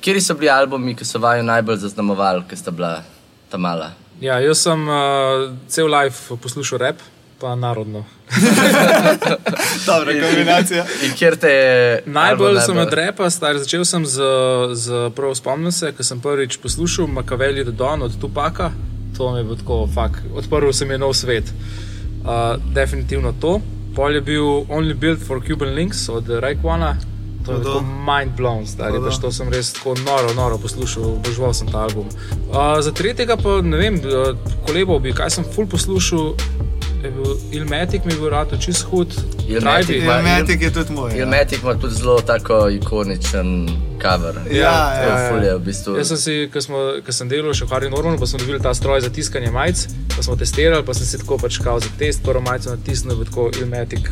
[0.00, 3.04] Kje so bili albumi, ki so vaju najbolj zaznamovali, ki sta bila
[3.48, 3.92] ta mala?
[4.20, 6.98] Ja, jaz sem uh, cel life poslušal rap,
[7.44, 8.04] pa narodno.
[9.86, 10.84] Dobra kombinacija.
[11.04, 12.02] In kjer te je.
[12.06, 14.24] Najbolj sem od repa, star, začel sem z,
[14.72, 18.70] z prav spomnim se, ko sem prvič poslušal Machiavelli the Dawn od Tupaka.
[19.18, 21.52] To mi je bilo tako, fak, odprl se mi je nov svet.
[21.52, 23.60] Uh, definitivno to.
[23.96, 26.96] Pol je bil Only Built for Cuban Links od Raikwana.
[27.46, 29.04] To je tako mind blown, stari, to.
[29.04, 32.08] pač to sem res tako noro, noro poslušal, obožval sem ta album.
[32.48, 34.00] Uh, za tretjega pa ne vem,
[34.64, 36.32] kolebo bi, kaj sem full poslušal.
[37.04, 39.12] Je bil Ilmatic, mi je bil rado čist hud.
[39.48, 40.06] Ilmatic Tribe.
[40.06, 41.10] Ma- Ilmetik je tudi moj.
[41.12, 41.16] ja.
[41.18, 43.68] Ilmatic ima tudi zelo tako ikoničen
[44.02, 44.34] cover.
[44.50, 44.60] Ja,
[44.94, 45.28] ja, ja.
[45.30, 45.96] ful je v bistvu.
[45.96, 48.60] Jaz sem si, ko, smo, ko sem delal še v Harry Normanu, pa smo dobili
[48.62, 49.84] ta stroj za tiskanje majic,
[50.16, 53.50] pa smo testirali, pa sem si tako pač kao za test, prvo majico natisnil, tako
[53.60, 54.08] ilmetik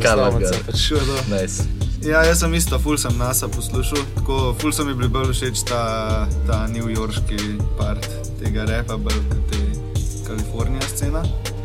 [0.00, 0.56] naslovnica.
[0.56, 0.64] ga.
[0.66, 0.88] Pač.
[1.28, 1.68] Nice.
[2.02, 5.68] Ja, jaz sem isto, ful sem NASA poslušal, tako ful sem mi bil bolj všeč
[5.68, 5.82] ta,
[6.48, 8.08] ta newyorški part
[8.40, 9.60] tega repa, bolj kot te
[10.26, 11.20] Kalifornija scena.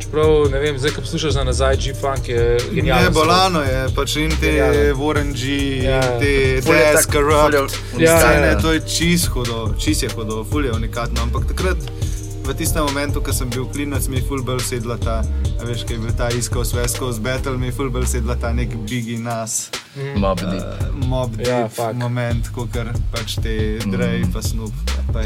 [0.07, 3.13] Čeprav ne vem, zdaj ko poslušaš za nazaj, G-Funk je Ne, genialen.
[3.13, 4.51] bolano je, pač in te.
[4.95, 5.41] Warren G,
[5.83, 5.99] Ja.
[6.13, 6.61] in te je
[7.03, 7.75] Corrupt.
[7.99, 8.55] Ja, Scene, ja.
[8.55, 11.77] to je čist hudo, čist je hudo, ful je unikatno, ampak takrat.
[12.47, 15.19] V tistem momentu, ko sem bil klinac, mi je ful bolj sedla ta,
[15.59, 18.05] a veš, kaj je bil ta East Coast, West Coast battle, mi je ful bolj
[18.07, 19.67] sedla ta nek bigi nas.
[20.15, 20.61] Mob Deep.
[20.61, 21.93] uh, mob deep Ja, ja, fuck.
[21.95, 22.69] moment, kot
[23.11, 24.71] pač te Drej, pa Snoop,
[25.11, 25.23] pa.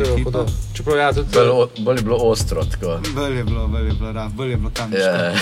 [0.73, 2.63] Čeprav ja, tudi Bolj, o- bolj je bilo ostro.
[2.65, 2.97] tako.
[3.11, 5.05] Bolj je bilo, bolj je bilo, raf, bolj je bilo kamniško.
[5.05, 5.33] Ja.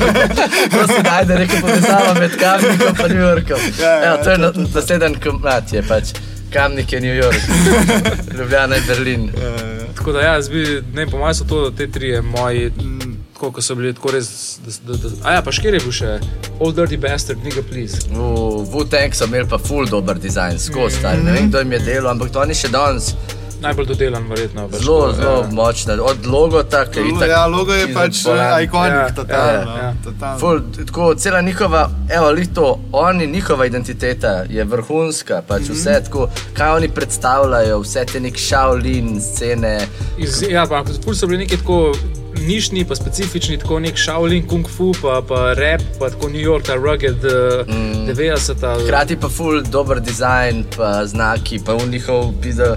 [0.72, 3.60] to se najde neka povezava med Kamnikom in New Yorkom.
[3.80, 4.70] Ja, ja, Evo, to je to, na- to, to.
[4.74, 6.04] naslednji komat, je pač
[6.50, 7.42] Kamnik je New York,
[8.36, 9.30] Ljubljana je Berlin.
[9.30, 9.59] Uh,
[10.00, 13.50] Tako da, ja, jaz bi, ne po mojem so to te tri moji, mm, tako
[13.52, 14.58] ko so bili tako res.
[14.64, 16.14] Da, da, da, a ja, pa je bil še
[16.58, 18.08] Old Dirty Bastard, nigga please.
[18.08, 21.20] V Wu-Tang so imeli pa full dober dizajn, skozi stari.
[21.20, 23.12] Ne vem, kdo jim je delal, ampak to oni še danes
[23.60, 24.68] Najbolj dodelan, verjetno.
[24.68, 25.48] pač zelo, zelo ja.
[25.52, 26.00] močne.
[26.02, 27.28] Od logota, ki je Lo- itak.
[27.28, 28.20] ja, logo je pač
[28.62, 29.70] ikonik, Ja, totalno.
[29.70, 29.94] ja, ja.
[30.04, 30.38] totalno.
[30.38, 35.72] Ful, tako, cela njihova, evo, lih to, oni, njihova identiteta je vrhunska, pač Mhm.
[35.72, 39.86] vse tako, kaj oni predstavljajo, vse te nek šaolin scene.
[40.18, 41.92] Iz, ja, pa ful so bili neki tako
[42.40, 46.66] nišni, pa specifični, tako nek Shaolin, Kung Fu, pa, pa rap, pa tako New York,
[46.66, 47.24] ta rugged,
[47.68, 48.08] mm.
[48.08, 48.76] 90-ta.
[48.84, 52.76] Hkrati pa ful dober dizajn, pa znaki, pa v njihov pizda,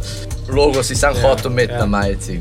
[0.49, 1.79] logo si sam Ja, hotel imeti ja.
[1.79, 2.39] na majici.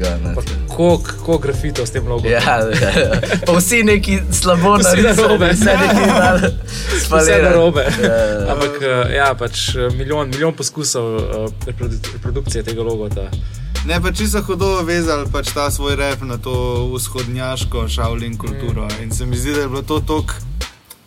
[0.69, 2.31] Kako grafito s tem logom.
[2.31, 3.21] Ja, ja, ja.
[3.47, 5.53] pa vsi neki slabo narobe.
[5.53, 7.87] vse neki narobe.
[8.03, 8.53] Ja, ja.
[8.53, 11.23] Ampak eh, ja, pač eh, milijon, milijon poskusov eh,
[11.67, 13.29] reprodu- reprodukcije tega logota.
[13.87, 18.87] Ne, pa čisto hudo vezali pač ta svoj rep na to vzhodnjaško šavlin kulturo.
[18.87, 19.03] Mm.
[19.03, 20.35] In se mi zdi, da je bilo to tako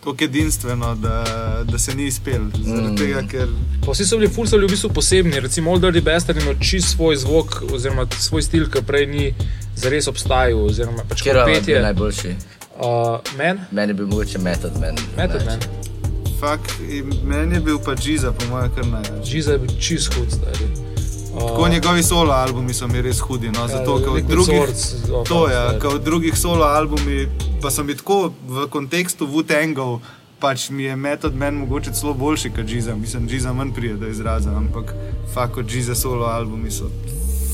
[0.06, 1.24] tok edinstveno, da,
[1.64, 2.42] da se ni izpel.
[2.42, 2.96] Mm.
[2.98, 3.48] tega, ker
[3.86, 5.40] Pa vsi so bili ful, so bili v bistvu posebni.
[5.40, 9.34] Recimo Old Dirty Bastard ima čist svoj zvok, oziroma svoj stil, ki prej ni
[9.76, 10.66] zares obstajal.
[10.66, 12.36] Oziroma pač Kjer je bil najboljši?
[12.76, 15.00] Uh, men, Meni bi mogoče Method Man.
[15.18, 15.60] Method Man.
[16.40, 16.60] fak,
[17.24, 19.30] meni je bil pa Džiza, po mojem, kar največ.
[19.32, 20.85] Žiza je bil čist hud, stari.
[21.40, 23.52] Tako njegovi solo albumi so mi res hudi.
[23.52, 24.62] No, zato, ker od drugih,
[25.28, 27.28] to je, ker od drugih solo albumi
[27.62, 30.00] pa so mi tako v kontekstu Wu-Tangov.
[30.40, 34.08] Pač mi je metod meni mogoče celo boljši kot Džiza, mislim, Džiza manj pride do
[34.08, 34.94] izraza, ampak
[35.34, 36.90] fakt od Džiza solo albumi so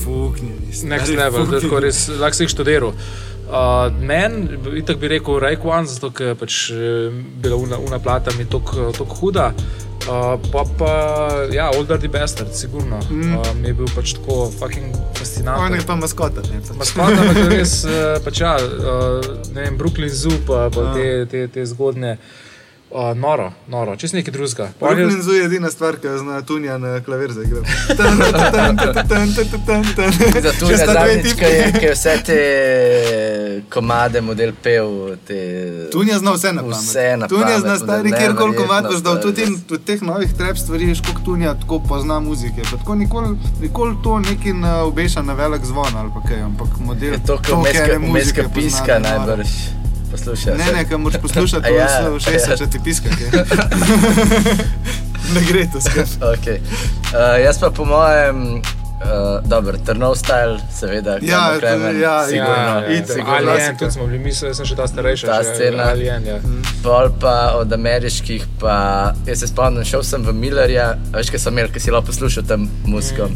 [0.04, 0.72] fuknjeni.
[0.84, 2.92] Next level, da tako res lahko si jih študiral.
[3.52, 7.10] Uh, Meni, itak bi rekel Rayquan, zato ker pač eh,
[7.42, 9.52] bila una, una plata mi tako huda.
[9.52, 9.82] Uh,
[10.52, 10.92] pa pa,
[11.52, 12.98] ja, Old Dirty Bastard, sigurno.
[13.10, 13.36] Mm.
[13.36, 15.86] Uh, mi je bil pač tako fucking On je fascinanten.
[15.86, 16.42] pa maskota.
[16.52, 16.76] Ne, pač.
[16.78, 19.20] Maskota, ampak res, eh, pač ja, uh,
[19.54, 20.94] ne vem, Brooklyn Zoo, pa, pa Ja.
[20.94, 22.16] te, te, te zgodne.
[22.18, 22.41] Uh,
[23.14, 24.68] noro, noro, čez nekaj drugega.
[24.80, 27.68] Brooklyn Zoo je edina stvar, ki jo zna Tunja na klavir zaigrati.
[30.42, 32.38] Za tu je zadnjič, ki je, ki je vse te
[33.70, 35.16] komade, model pev.
[35.26, 35.88] Te...
[35.92, 36.76] Tunja zna vse na pamet.
[36.78, 39.20] Vse na Tunja pamet, zna stari, kjerkoli verjetno, komat boš dal.
[39.22, 42.62] Tudi v teh novih trap stvari, koliko Tunja tako pozna muzike.
[42.70, 44.52] Pa tako nikoli, nikoli to neki
[44.84, 47.12] obeša na velik zvon ali pa kaj, ampak model.
[47.12, 49.42] Je to, kot umeska pozna, piska je noro.
[50.12, 50.20] Najbrž.
[50.34, 50.54] Poslušaj.
[50.56, 52.56] Ne, ne, kaj moraš poslušati, to Ja, je vse všeč, ja.
[52.56, 53.08] če ti piska.
[53.10, 53.28] kaj.
[55.34, 56.08] ne gre to skrbi.
[56.32, 56.58] Okay.
[57.08, 58.60] Uh, jaz pa po mojem,
[58.98, 59.08] uh,
[59.42, 61.16] dobro, Trnov style, seveda.
[61.22, 63.08] Ja, Kamo Klemen, ja, ja, sigurno, ja, itak.
[63.08, 63.50] sigurno.
[63.50, 65.26] Alien, tudi smo bili, mislim, da sem še ta starejša.
[65.26, 65.82] Ta scena.
[65.84, 66.38] Alien, ja.
[66.82, 68.76] Pol pa od ameriških, pa
[69.26, 72.44] jaz se spomnim, šel sem v Millerja, veš, kaj sem imel, ki si lahko poslušal
[72.44, 73.30] tam muziko.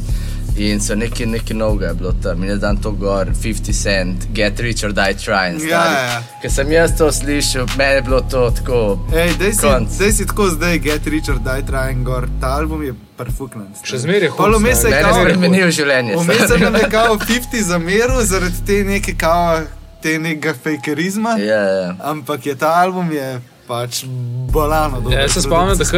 [0.59, 4.27] In so neki, neki novega je bilo tam, in jaz dan to gor, 50 cent,
[4.35, 5.61] get rich or die trying.
[5.69, 6.23] Ja, ja.
[6.43, 8.79] Ker sem jaz to slišal, meni je bilo to tako.
[9.13, 9.67] Ej, dej si,
[9.99, 13.67] dej si tako zdaj, Get Richard, Die Trying Gor, ta album je perfuknen.
[13.85, 16.17] Še zmeraj je hud, Polo mesec je je kao, spremenil življenje.
[16.17, 19.61] vmes se nam je kao 50 zameril zaradi te neke kao,
[20.03, 21.37] te nekega fakerizma.
[21.39, 21.97] Ja, ja.
[22.01, 24.05] Ampak je ta album je pač
[24.49, 25.01] bolano.
[25.01, 25.97] dober Ja, se spomnim, da produkcijsko.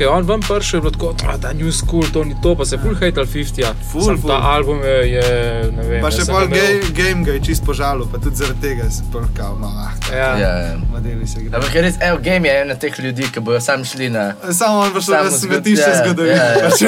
[0.00, 2.64] je on ven prišel, je bilo tako, "Ah, ta New School, to ni to, pa
[2.64, 3.74] se je full hatel 50.
[3.92, 4.30] Ful, Sam ful.
[4.30, 5.26] ta album je, je
[5.72, 6.00] ne vem.
[6.00, 8.90] Pa še pol ga imel- ga- game ga je čist požalil, pa tudi zaradi tega
[8.90, 9.58] se prkal.
[9.58, 10.36] No, ah, Ja.
[10.36, 10.76] ja, ja.
[10.92, 11.56] modeli se gre.
[11.56, 14.32] Ampak res, evo, game je ena teh ljudi, ki bojo sam šli na.
[14.50, 16.36] Samo on pa šel Samo na smetišče ja, zgodovine.
[16.36, 16.70] ja, ja.
[16.70, 16.80] pač.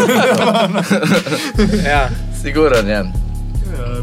[1.84, 2.08] Ja.
[2.42, 3.02] Siguran, ja.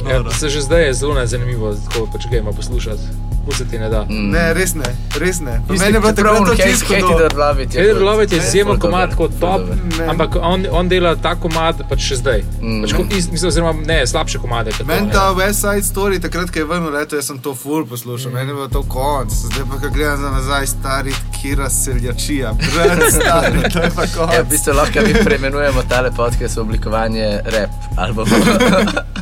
[0.01, 3.28] Ja, Ja, se že zdaj je zelo zanimivo, tako pač game poslušati.
[3.49, 4.03] Pustiti ne da.
[4.09, 4.29] Mm.
[4.31, 5.55] Ne, res ne, res ne.
[5.69, 7.29] Isti, Meni je bilo to hate, čisto hate dobro.
[7.29, 7.75] the love it.
[7.75, 9.61] Eder Lovec je izjemen komad, kot top.
[9.97, 10.05] Ne.
[10.07, 12.43] ampak on, on dela ta komad pač še zdaj.
[12.61, 12.81] Mm.
[12.83, 14.71] Pač kot ist, mislim, oziroma ne, slabše komade.
[14.85, 17.85] Meni ta West Side Story, takrat, ko je ven v letu, jaz sem to full
[17.89, 19.33] poslušal, meni je bilo to konc.
[19.33, 24.33] Zdaj pa, ko gledam za nazaj, stari Kira Seljačija, brez stari, to je pa konc.
[24.35, 28.37] Ja, v bistvu lahko mi preimenujemo tale podcast v oblikovanje rap albuma.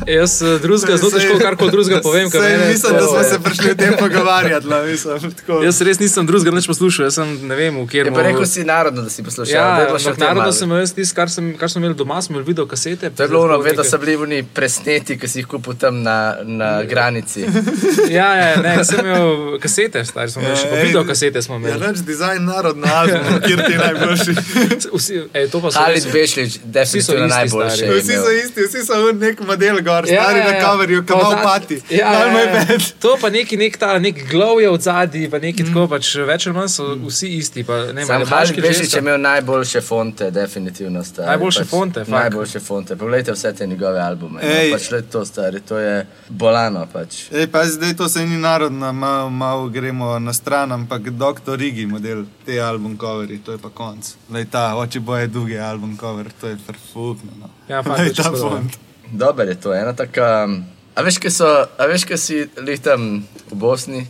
[0.06, 2.30] Jaz eh, drugega zelo težko karkoli drugega povem.
[2.30, 4.17] ker Sej, mislim, da smo se prišli o tem pogovarjati.
[4.64, 5.62] No, mislim, tako.
[5.62, 8.64] Jaz res nisem drugega nič poslušal, jaz sem ne vem, v Je pa rekel si
[8.64, 9.54] narodno, da si poslušal.
[9.54, 12.66] Ja, narodno sem imel jaz tisto, kar, sem- kar smo imeli doma, smo imeli video
[12.66, 13.10] kasete.
[13.10, 16.18] To je bilo ono, neke- so bili oni presneti, ki si jih kupil tam na,
[16.42, 17.46] na granici.
[18.08, 19.28] Ja, ja, ne, sem imel
[19.58, 21.80] kasete, stari smo imeli, še pa video kasete smo Ja, imeli.
[21.82, 24.32] reč dizajn narodna album, kjer ti je najboljši.
[24.94, 27.84] Vsi, ej, to pa so res- Bešlič, definitivno najboljši.
[27.86, 28.22] Vsi imel.
[28.22, 30.62] so isti, vsi so v nek model gor, Ja, stari ja, na ja.
[30.64, 31.76] coverju, Pa kamal pati.
[31.90, 32.52] Ja, Daj ja, moj ja.
[32.64, 32.82] bed.
[32.98, 36.46] To pa neki nek, ta, nek glow je od zadaj, pa neki tako, pač več
[36.46, 37.64] ali manj so vsi isti.
[37.64, 38.96] Pa, ne, Sam Bešlič ženska.
[38.96, 41.26] je imel najboljše fonte, definitivno stari.
[41.26, 42.10] Najboljše fonte, fakt.
[42.10, 42.96] Najboljše fonte.
[42.96, 44.40] Poglejte vse te njegove albume.
[44.42, 44.72] No, Ej.
[44.72, 47.32] pač le to stari, to je bolano pač.
[47.32, 51.56] Ej, pa zdaj to se ni narodno, malo mal gremo na stran, ampak Dr.
[51.56, 54.14] Rigi model, te album coveri, to je pa konc.
[54.30, 57.32] Lej ta, oči boje duge album cover, to je perfektno.
[57.40, 57.50] No.
[57.68, 58.50] Ja, to je ta dobro.
[58.50, 58.78] font.
[59.12, 60.48] Dober je to, ena taka.
[60.98, 61.46] A veš, kaj so,
[61.78, 64.00] a veš, kaj si lih tam v Bosni,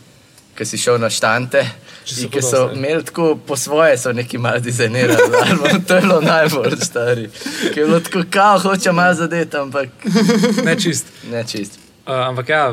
[0.56, 1.60] ki si šel na štante.
[2.08, 5.26] In ki pa so imeli tako po svoje, so neki malo dizajnirali.
[5.44, 5.82] album.
[5.84, 7.28] To je bilo najbolj stari.
[7.74, 9.88] Ki je bilo tako, kao hoče malo zadeti, ampak
[10.66, 11.12] Ne čist.
[11.30, 11.76] ne čist.
[12.06, 12.72] Uh, ampak ja,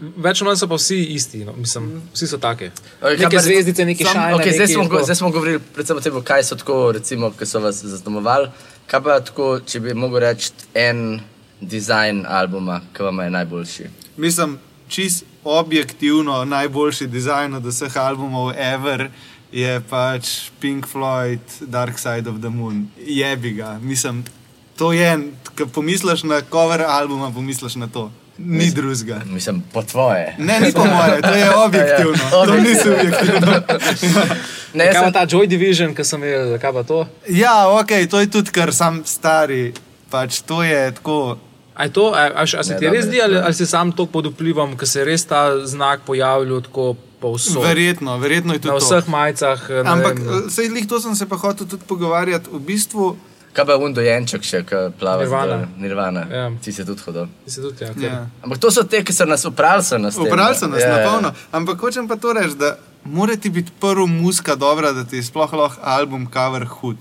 [0.00, 1.56] več ali manj so pa vsi isti, no.
[1.56, 2.68] Mislim, vsi so take.
[3.00, 4.36] Okay, Neke zvezdice, neki šajne.
[4.36, 7.48] Okay, zdaj, smo, go- zdaj smo govorili predvsem o tem, kaj so tako, recimo, ki
[7.48, 8.52] so vas zaznamovali.
[8.92, 11.22] Kaj pa tako, če bi mogel reči en
[11.64, 13.84] dizajn albuma, ki vam je najboljši?
[14.16, 19.08] Mislim, čist objektivno najboljši dizajn od vseh albumov ever.
[19.52, 23.78] Je pač Pink Floyd, Dark Side of the Moon, jebi ga.
[23.78, 24.24] Mislim,
[24.76, 25.18] to je,
[25.58, 28.10] ko pomisliš na cover albuma, pomisliš na to.
[28.38, 29.20] Ni drugega.
[29.26, 30.34] Mislim, po tvoje.
[30.38, 32.24] Ne, ni po moje, to je objektivno.
[32.24, 33.62] Ja, To ni subjektivno.
[34.74, 37.04] Ne, jaz Kaj pa sem, ta Joy Division, ki sem imel, kaj pa to?
[37.30, 39.70] Ja, ok, to je tudi, ker sem stari.
[40.10, 41.38] Pač to je tako.
[41.74, 43.90] A, je to, a, a, a se Ne, ti res zdi, ali, ali si sam
[43.90, 46.84] to pod vplivom, ker se je res ta znak pojavljal tako
[47.20, 47.62] povsod?
[47.62, 48.84] Verjetno, verjetno je tudi Na to.
[48.86, 49.58] vseh majicah.
[49.72, 52.46] ne Ampak, vem, sej lih to sem se pa hotel tudi pogovarjati.
[52.48, 53.16] V bistvu,
[53.52, 55.56] kaj pa undojenček še, ki plava Nirvana.
[55.56, 55.66] zdaj?
[55.78, 56.22] Nirvana.
[56.28, 56.44] Ja.
[56.56, 57.26] Ti si tudi hodil.
[57.44, 58.20] se tudi, ja, kar- ja.
[58.40, 60.14] Ampak to so te, ki so nas upravili, so nas.
[60.14, 60.30] ne.
[60.54, 61.04] so nas Ja, na ja.
[61.04, 61.28] polno.
[61.52, 65.50] Ampak hočem pa to reči, da mora ti biti prvo muska dobra, da ti sploh
[65.52, 66.96] lahko album cover hud.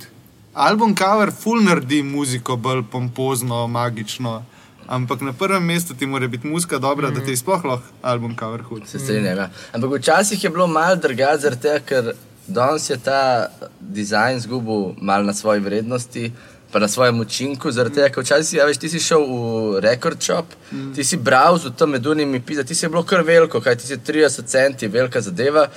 [0.55, 4.41] Album cover full naredi muziko bolj pompozno, magično.
[4.88, 7.13] Ampak na prvem mestu ti mora biti muska dobra, mm.
[7.13, 8.88] da ti sploh lahko album cover hud.
[8.88, 9.38] Se strinjam.
[9.38, 9.50] Ja.
[9.74, 12.13] Ampak včasih je bilo malo drugače, ker
[12.48, 13.48] danes je ta
[13.80, 16.32] dizajn zgubil malo na svoji vrednosti.
[16.74, 20.22] Pa na svojem učinku, zaradi tega, ker včasih ja, veš, ti si šel v record
[20.22, 20.93] shop, mm.
[20.96, 23.98] ti si browser tam med unimi pisa, ti si bilo kar veliko, kaj ti si
[23.98, 25.67] 30 centi, velika zadeva.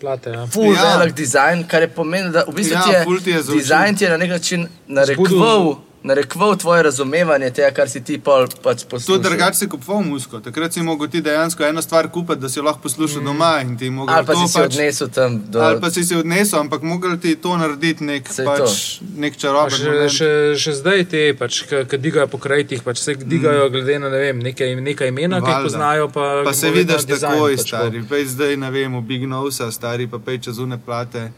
[0.00, 0.46] Plate, ja.
[0.46, 0.96] Ful Ja.
[0.98, 4.04] velik dizajn, kar je pomenilo, da v bistvu Ja, ti je, ti je dizajn ti
[4.04, 8.88] je na nek način narekoval, narekoval tvoje razumevanje tega, kar si ti pol pač To
[8.88, 9.22] poslušal.
[9.22, 10.40] drugače si kupoval musko.
[10.40, 13.24] Takrat si mogel ti dejansko eno stvar kupiti, da si jo lahko poslušal mm.
[13.24, 15.60] doma in ti mogel Ali pa to si si pač, odnesel tam do...
[15.60, 19.40] Ali pa si si odnesel, ampak mogel ti to narediti nek, Saj pač, nek Pa
[19.40, 19.76] čaroben.
[19.76, 20.12] Še, moment.
[20.12, 24.18] še, še zdaj te, pač, ki digajo po krajih, pač se digajo glede na ne
[24.24, 26.08] vem, neke, neka imena, ki jih poznajo.
[26.08, 28.04] Pa, Pa se vidiš takoj, pač, stari.
[28.08, 31.28] Pej zdaj, ne vem, Big Nose, stari pa pej čez une plate.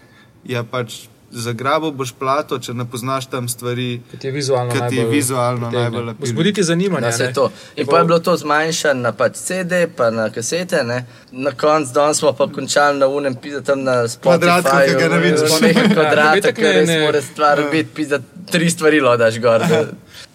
[0.46, 4.02] Ja, pač zagrabil boš plato, če ne poznaš tam stvari.
[4.10, 6.22] Ki ti je vizualno ti je najbolj vizualno najbolj appealing.
[6.22, 7.10] Vzbuditi zanimanje.
[7.18, 7.32] Ne.
[7.32, 7.50] to.
[7.76, 10.84] In pa je bilo to zmanjšano na pač CD, pa na kasete.
[10.84, 10.98] Ne?
[11.32, 14.88] Na koncu danes smo pa končali na unem, tam na Kvadratku, Spotifyju.
[14.88, 15.60] ki ga ne vidiš.
[15.60, 19.58] Nekaj Ja, kvadrata, itak ki ne- res mora stvar biti, pisa tri stvari lodaš gor.
[19.60, 19.86] da-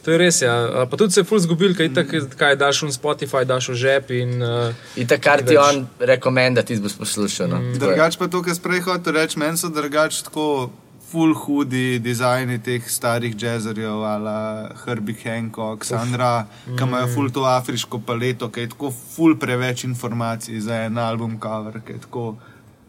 [0.03, 0.41] To je res.
[0.41, 0.55] Ja.
[0.87, 2.07] Pa tudi se je ful zgubil, kaj, tak,
[2.37, 4.11] kaj daš v Spotify, daš v žep.
[4.11, 7.47] In, uh, In takrat ti on rekomenda, ti boš poslušal.
[7.47, 7.57] No.
[7.57, 7.75] Je.
[7.75, 10.71] Drugač pa to, kar sprej hotel reči, meni so drugač tako
[11.11, 18.01] full hudi dizajni teh starih jazzerjev, ala Herbie Hancock, Sandra, ki imajo full to afriško
[18.05, 22.25] paleto, ki je tako full preveč informacij za en album cover, ki je tako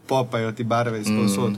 [0.07, 1.55] popajo ti barve iz posod.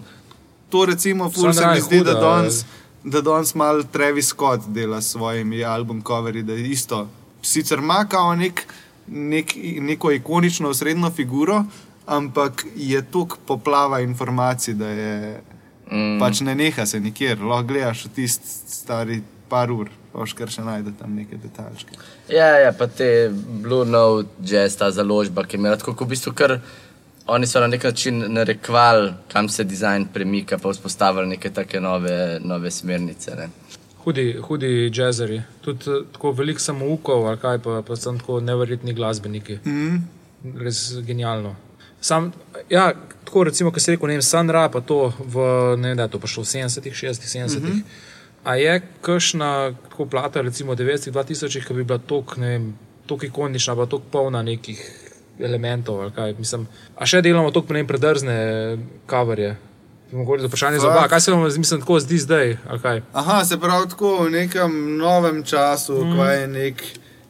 [0.69, 2.65] To recimo full se Sandra mi je zdi, da huda, danes.
[3.03, 7.07] Da danes mal Travis Scott dela s svojimi album coveri, da je isto.
[7.41, 8.67] Sicer ima kao nek,
[9.07, 11.63] nek, neko ikonično osrednjo figuro,
[12.05, 15.41] ampak je tukaj poplava informacij, da je
[15.91, 16.19] mm.
[16.19, 17.39] pač ne neha se nikjer.
[17.39, 21.97] Lahko gledaš tisti stari par ur, paš kar še najde tam neke detaljčke.
[22.31, 26.15] Ja, ja, pa te Blue Note, jazz, ta založba, ki je imela tako, kot v
[26.15, 26.57] bistvu kar.
[27.31, 32.39] Oni so na nek način narekovali, kam se dizajn premika, pa vzpostavili neke take nove,
[32.43, 33.35] nove smernice.
[33.37, 33.49] Ne.
[34.03, 38.95] Hudi, hudi jazzeri, tudi eh, tako veliko samoukov, ali kaj pa, pa sem tako neverjetni
[38.97, 39.59] glasbeniki.
[39.65, 40.01] Mm.
[40.65, 41.53] Res genialno.
[42.01, 42.31] Sam,
[42.69, 42.93] ja,
[43.25, 45.45] tako recimo, kot si rekel, ne vem, Sun Ra, pa to v,
[45.77, 47.61] ne vem, da je to pa šlo v 70-ih, 60-ih, 70-ih.
[47.61, 48.09] Mm -hmm.
[48.43, 51.99] A je kakšna tako plata, recimo 90-ih, 2000-ih, ki bi bila
[53.07, 54.81] tako ikonična, pa tako polna nekih
[55.39, 56.33] elementov, kaj.
[56.39, 59.57] Mislim, a še delamo tako, predrzne kaverje.
[60.11, 62.57] Mogoče za vprašanje za oba, kaj se vam mislim, tako zdi zdaj?
[63.13, 66.17] Aha, se pravi tako v nekem novem času, mm.
[66.17, 66.83] kaj je nek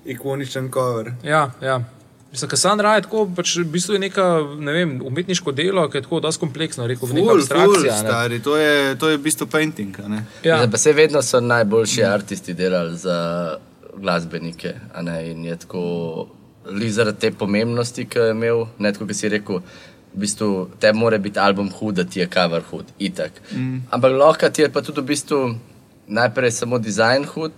[0.06, 1.12] ikoničen cover.
[1.24, 1.84] Ja, ja.
[2.32, 4.26] Mislim, Kassandra je tako, pač v bistvu je neka,
[4.60, 7.94] ne vem, umetniško delo, ki je tako dosti kompleksno, rekel bi, neka Ful, ful, abstrakcija.
[7.94, 8.00] ne.
[8.00, 10.00] stari, to je, to je v bistvu painting.
[10.00, 10.24] a ne?
[10.44, 10.62] Ja.
[10.62, 10.68] Ja.
[10.72, 13.18] Pa se vedno so najboljši umetniki delali za
[13.98, 14.74] glasbenike.
[14.94, 15.32] a Ne?
[15.32, 16.28] In je tako,
[16.66, 19.60] li zaradi te pomembnosti, ki je imel, ne tako, kot si rekel.
[20.14, 23.32] V bistvu te mora biti album hud, da ti je cover hud, itak.
[23.52, 23.78] Mm.
[23.92, 25.56] Ampak lahko ti je pa tudi v bistvu
[26.08, 27.54] najprej samo dizajn hud,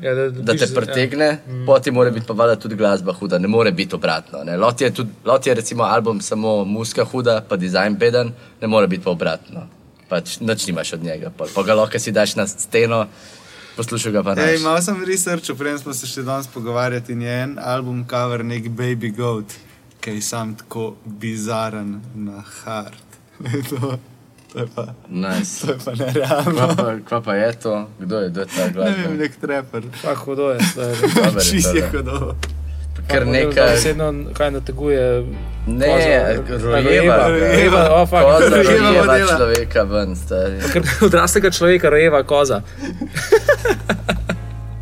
[0.00, 1.38] Ja, da, da te pretegne, ja.
[1.46, 1.66] mm.
[1.66, 4.44] potem mora biti pa valjda tudi glasba huda, ne more biti obratno.
[4.44, 4.56] ne.
[4.56, 8.86] Lahko je, tudi, lahko je recimo album samo muska huda, pa dizajn beden, ne more
[8.86, 9.66] biti pa obratno.
[10.08, 11.48] Pač nič nimaš od njega, pol.
[11.54, 13.06] pa ga lahko si daš na steno,
[13.76, 14.62] poslušaj ga pa Ej, naš.
[14.62, 18.68] malo sem research, preden smo se še danes pogovarjali, in je en album cover, nek
[18.68, 19.54] Baby Goat,
[20.00, 23.06] ki je sam tako bizaren na hard.
[24.54, 25.60] to, je pa, Nice.
[25.60, 26.52] to je pa nerealno.
[26.52, 27.74] Kva pa, kva pa je to?
[27.98, 29.02] Kdo je, kdo je ta Ne glasba?
[29.02, 29.82] vem, nek treper.
[29.98, 30.58] Tako hudo je.
[30.76, 31.90] je Čist je tole.
[31.92, 32.34] hodo.
[33.04, 33.76] Kar Da nekaj.
[33.76, 35.26] Sedno, kaj nateguje.
[35.66, 35.86] Ne,
[36.38, 37.16] koza, rojeva.
[37.28, 38.22] rojeva, fuck.
[38.22, 40.56] Koza Rojeva človeka ven, stari.
[40.72, 42.62] Ker odraslega človeka rojeva koza.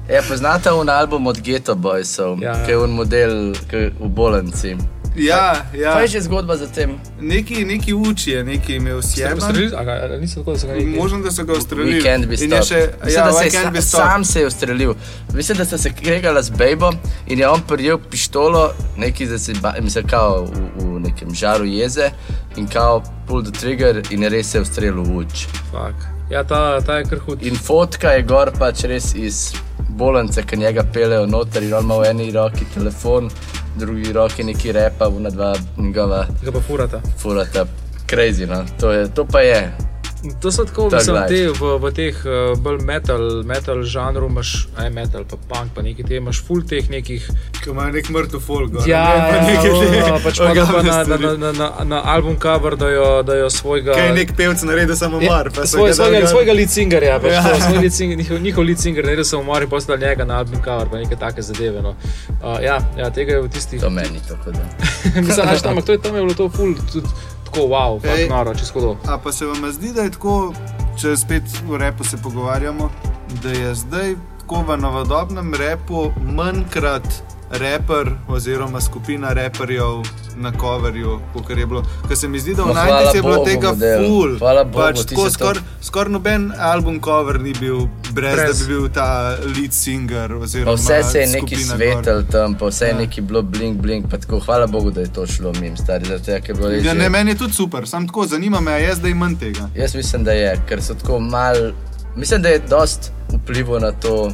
[0.09, 2.51] Ja, poznate un album od Ghetto Boysov, Ja.
[2.51, 2.65] ja.
[2.65, 3.33] ki je un model
[3.71, 4.77] ki je v Bolenci.
[5.17, 5.93] Ja, ja.
[5.93, 6.97] Kaj je že zgodba za tem?
[7.21, 9.39] Neki, neki uči je, neki imel sjeban.
[9.39, 9.77] Ustrelili?
[9.77, 10.89] A ga- a Niso tako, da so ga nekaj.
[10.89, 12.01] Možno, da so ga ustrelili.
[12.01, 14.95] Weekend bi Mislim, ja, da se je sam se je ustrelil.
[15.35, 16.93] Mislim, da sta se kregala z Bejbo
[17.27, 22.11] in je on prijel pištolo, neki za se, mislim, kao v, v nekem žaru jeze
[22.57, 25.47] in kao pull the trigger in res se je ustrelil v uč.
[25.71, 25.97] Fuck.
[26.31, 27.43] Ja, ta, ta je kar hud.
[27.43, 29.53] In fotka je gor pač res iz
[29.97, 33.31] bolnice, ki njega pelejo noter in on ima v eni roki telefon,
[33.77, 37.01] v drugi roki neki repa, v dva njegova Ga pa furata.
[37.19, 37.67] furata.
[38.07, 38.65] Crazy, no.
[38.81, 39.92] to, je, to pa je.
[40.41, 41.29] To so tako, mislim, life.
[41.29, 45.83] te, v, v teh uh, bolj metal, metal žanru, imaš aj metal, pa punk, pa
[45.83, 47.25] nekaj te, imaš full teh nekih.
[47.59, 48.77] Ki imajo nek mrtev folk.
[48.87, 52.37] Ja, ne, pa neke te ja, pač pa ogavne na, na, na, na, na album
[52.39, 53.95] cover dajo, dajo svojega.
[53.95, 55.51] Kaj je nek pevc naredil samo Ja, mar.
[55.51, 56.29] pa svoj, ga svojega, gor.
[56.29, 57.43] svojega lead singerja, pač Ja.
[57.59, 60.63] svoj lead singer, njihov, njihov lead singer, naredil sem umor in poslal njega na album
[60.63, 61.83] cover, pa neke take zadeve.
[61.83, 61.97] No.
[62.39, 63.81] Uh, ja, ja, tega je v tistih.
[63.81, 64.63] To meni tako da.
[65.19, 67.09] Mislim, da tam, ampak to je tam je bilo to full, tudi
[67.53, 68.29] tako wow, Ej.
[68.29, 68.97] noro, čisto do.
[69.09, 70.55] A pa se vam zdi, da je tako,
[71.01, 72.91] če spet v repu se pogovarjamo,
[73.43, 77.05] da je zdaj tako v novodobnem repu manjkrat
[77.53, 80.03] reper oziroma skupina reperjev
[80.37, 81.83] na coverju, kot je bilo.
[82.09, 83.99] Ker se mi zdi, da v No, hvala 90 je bilo Bogu, tega model.
[84.01, 84.39] full.
[84.39, 88.59] Hvala Bogu, pač tako skoraj skor noben album cover ni bil brez, brez, Brez.
[88.59, 89.09] da bi bil ta
[89.49, 90.35] lead singer.
[90.35, 92.97] Oziroma vse se je neki skupina svetel tam, pa vse je Ja.
[92.97, 96.31] neki bilo blink, blink, pa tako hvala Bogu, da je to šlo mim, stari, zato
[96.31, 96.71] je bilo.
[96.73, 99.69] Ja, ne, meni je tudi super, sam tako zanima me, a je zdaj manj tega.
[99.75, 101.55] Jaz mislim, da je, ker so tako mal.
[102.17, 104.33] Mislim, da je dost vplival na to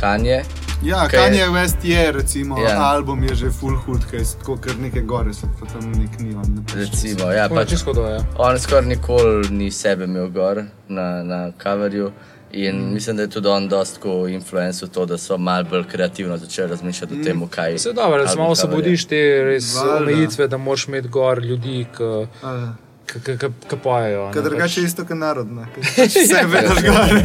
[0.00, 0.42] kanje.
[0.82, 2.92] Ja, Kaj je- Kanye West je, recimo, Ja.
[2.92, 6.20] album je že full hood, kaj je tako kar neke gore, se pa tam nek
[6.20, 6.64] ni on.
[6.74, 8.20] Recimo, ja, Pač, pač, čisto do, ja.
[8.38, 12.12] on skoraj nikoli ni sebe imel gor na, na coverju.
[12.52, 12.92] In mm.
[12.94, 16.68] mislim, da je tudi on dost tako influencer to, da so malo bolj kreativno začeli
[16.70, 17.20] razmišljati mm.
[17.20, 17.78] o tem, kaj je.
[17.78, 22.02] Se dobro, da se malo osvobodiš te res omejitve, da moraš imeti gor ljudi, ki
[23.82, 24.30] pojejo.
[24.34, 24.76] Ker ne, drugače pač.
[24.76, 25.66] je isto kot narodna.
[26.08, 27.22] Sebe daš gore.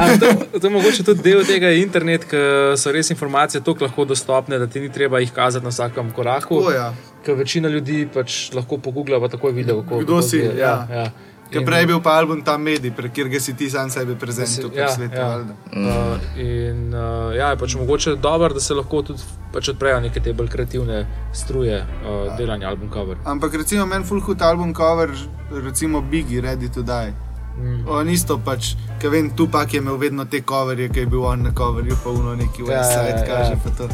[0.00, 3.86] Ampak to, to je mogoče tudi del tega je internet, ker so res informacije tako
[3.86, 6.60] lahko dostopne, da ti ni treba jih kazati na vsakem koraku.
[6.60, 6.92] Tako, ja.
[7.26, 10.52] Ker večina ljudi pač lahko pogugla, pa takoj vidi, kako Kdo si, ja.
[10.58, 11.10] Ja, ja.
[11.50, 14.68] Ker prej je bil pa album ta medij, prek katerega si ti sam sebe prezentil
[14.74, 15.16] Ja, po svetu.
[15.16, 15.38] ja.
[15.72, 19.22] Uh, in uh, ja, je pač mogoče dobro, da se lahko tudi
[19.52, 23.16] pač odprejo neke te bolj kreativne struje uh, delanja album cover.
[23.24, 25.08] Ampak recimo meni full hud album cover,
[25.50, 27.14] recimo Biggie, Ready to Die.
[27.58, 27.88] Mm.
[27.88, 31.42] On isto pač, ker vem, Tupac je imel vedno te coverje, ki je bil on
[31.42, 33.58] na coverju, pa uno neki Ja, West Side ja, kaže ja.
[33.64, 33.88] pa to.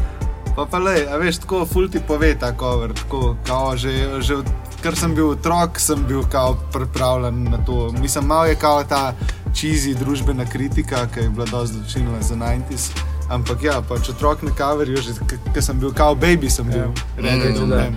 [0.57, 4.35] Pa pa le, a veš, tako full ti pove ta cover, tako kao že, že
[4.43, 4.47] od,
[4.85, 7.93] ker sem bil otrok, sem bil kao pripravljen na to.
[7.95, 9.15] Mislim, malo je kao ta
[9.53, 12.91] cheesy družbena kritika, ki je bila dosti značilna za 90s.
[13.31, 15.13] Ampak ja, pač otrok na coverju, že
[15.55, 16.91] ker sem bil kao baby, sem bil Ja.
[17.19, 17.97] ready Mm.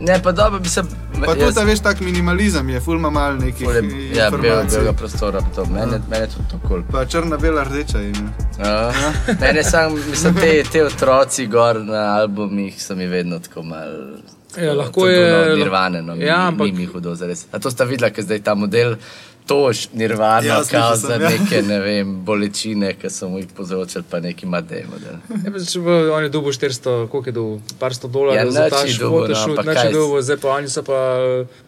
[0.00, 0.82] Ne, pa dobro bi se.
[1.20, 4.92] Pa tudi, a veš, tak minimalizem je, fulma mal nekih Ful je- Ja, bel, belega
[4.92, 5.64] prostora, to.
[5.66, 6.82] Mene, mene je tudi to kul.
[6.90, 8.10] Pa črna, bela, rdeča je.
[8.10, 8.26] ne.
[8.58, 8.94] Uh,
[9.40, 14.18] ne, ne, sam, mislim, te, te otroci gor na albumih so mi vedno tako mal.
[14.56, 17.46] Ja, lahko je- No, nirvane, no, ja, ja, ampak- ni mi hudo zares.
[17.50, 18.96] A to sta videla, ker zdaj ta model
[19.44, 21.28] tož nirvana, Ja, kao sem, za ja.
[21.30, 25.16] neke, ne vem, bolečine, ki so mu jih povzročili, pa neki madej model.
[25.36, 28.50] Ja, pa če bo on je dobil 400, koliko je dobil, par sto dolarjev Ja,
[28.52, 30.98] za ta ni dobil, no, ampak nič kaj dobil, zdaj pa oni so pa,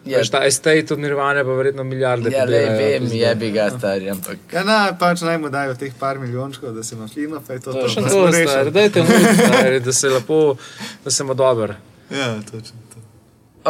[0.05, 0.19] Ja.
[0.19, 2.31] veš, ta estate od Nirvane pa verjetno milijarde.
[2.31, 4.37] Ja, le vem, je bi ga stari, ampak.
[4.53, 7.59] Ja, na, pač naj mu dajo teh par milijončkov, da se ima fino, pa je
[7.59, 7.89] to To je to.
[7.89, 9.07] še pa to, smo stari, dajte mu,
[9.41, 10.55] stari, da se lepo,
[11.03, 11.75] da se ima dober.
[12.09, 12.99] Ja, točno to.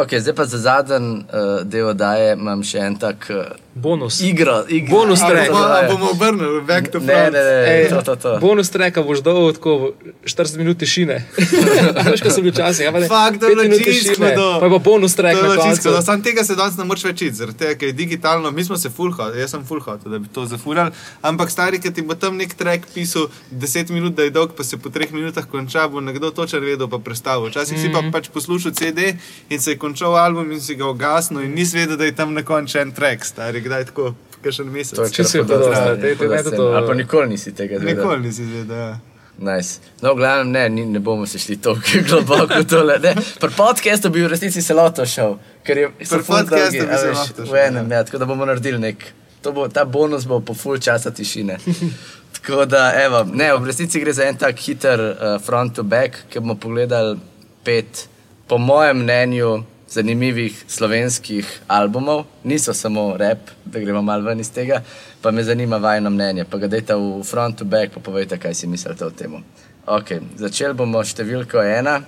[0.02, 3.44] Ok, zdaj pa za zadnji uh, del oddaje imam še en tak uh,
[3.76, 4.20] Bonus.
[4.22, 4.64] igro.
[4.68, 5.50] igro Bonus track.
[5.50, 7.32] bomo- a bomo obrnili, back to Ne, front.
[7.32, 8.38] ne, ne, Ej, to, to, to.
[8.38, 9.92] Bonus treka boš dal tako
[10.24, 11.16] 40 minut tišine.
[12.06, 13.06] Veš, kaj so bili časi, ja, pa ne.
[13.06, 15.32] Fak, to je pet minut bilo čisto tišine, do- Pa je pa bonus je na
[15.32, 15.68] koncu.
[15.68, 18.50] čisto, da sam tega se danes ne moreš več iti, zaradi tega, ker je digitalno,
[18.50, 20.90] mi smo se full hot, jaz sem full hot, da bi to zafurali,
[21.22, 24.64] ampak stari, ki ti bo tam nek track pisal 10 minut, da je dolg, pa
[24.64, 27.48] se po 3 minutah konča, bo nekdo točno vedel, pa predstavil.
[27.48, 28.10] Včasih si pa Mhm.
[28.10, 29.14] pač poslušal CD
[29.50, 32.32] in se je končal album in si ga ugasnil in nisi vedel, da je tam
[32.32, 34.94] na koncu en track, stari, kdaj tako, kakšen mesec.
[34.94, 36.70] To je Čisto je podobno, huda daj to- scena.
[36.72, 37.96] Ali pa nikoli nisi tega zvedel.
[37.96, 38.76] Nikoli nisi vedel.
[38.78, 38.96] Ja.
[39.38, 39.80] Nice.
[40.00, 41.76] No, v glavnem, ne, ni, ne bomo se šli tako
[42.08, 42.98] globoko v tole.
[42.98, 43.12] ne.
[43.40, 46.80] Pri podkastu bi v resnici se loto šel, ker je so Pri ful podcastu dolgi,
[46.80, 49.04] bi a se veš, lahko šel, v enem, ja, tako da bomo naredili nek.
[49.42, 51.58] To Bo, ta bonus bo po full časa tišine.
[52.34, 56.24] Tako da, evo, ne, v resnici gre za en tak hiter uh, front to back,
[56.28, 57.14] ki bomo pogledali
[57.62, 58.08] pet,
[58.46, 62.24] po mojem mnenju, zanimivih slovenskih albumov.
[62.44, 64.82] Niso samo rap, da gremo malo ven iz tega,
[65.22, 66.44] pa me zanima vajno mnenje.
[66.44, 69.42] Pa ga dajte v front to back, pa povejte, kaj si mislite o tem.
[69.86, 72.00] Okay, začeli bomo s številko ena,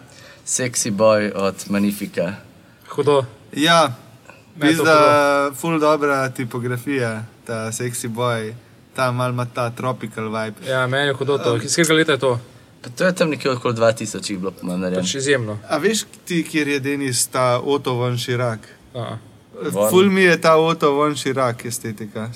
[0.47, 2.33] Sexy Boy od Manifika.
[2.89, 3.23] Hudo.
[3.53, 3.95] Ja,
[4.59, 8.55] Ne, to pizda, full dobra tipografija, ta sexy boy,
[8.95, 10.67] ta mal ima ta tropical vibe.
[10.67, 11.57] Ja, meni je hudo to.
[11.57, 12.41] Iz katerega leta je to?
[12.89, 15.03] Pa to je tam nekje okoli 2000 jih bilo, po mojem, narejeno.
[15.03, 15.59] Pač izjemno.
[15.69, 18.59] A veš ti, kjer je Denis ta Otto von Širak?
[19.91, 22.31] Ful mi je ta Otto von Širak estetika,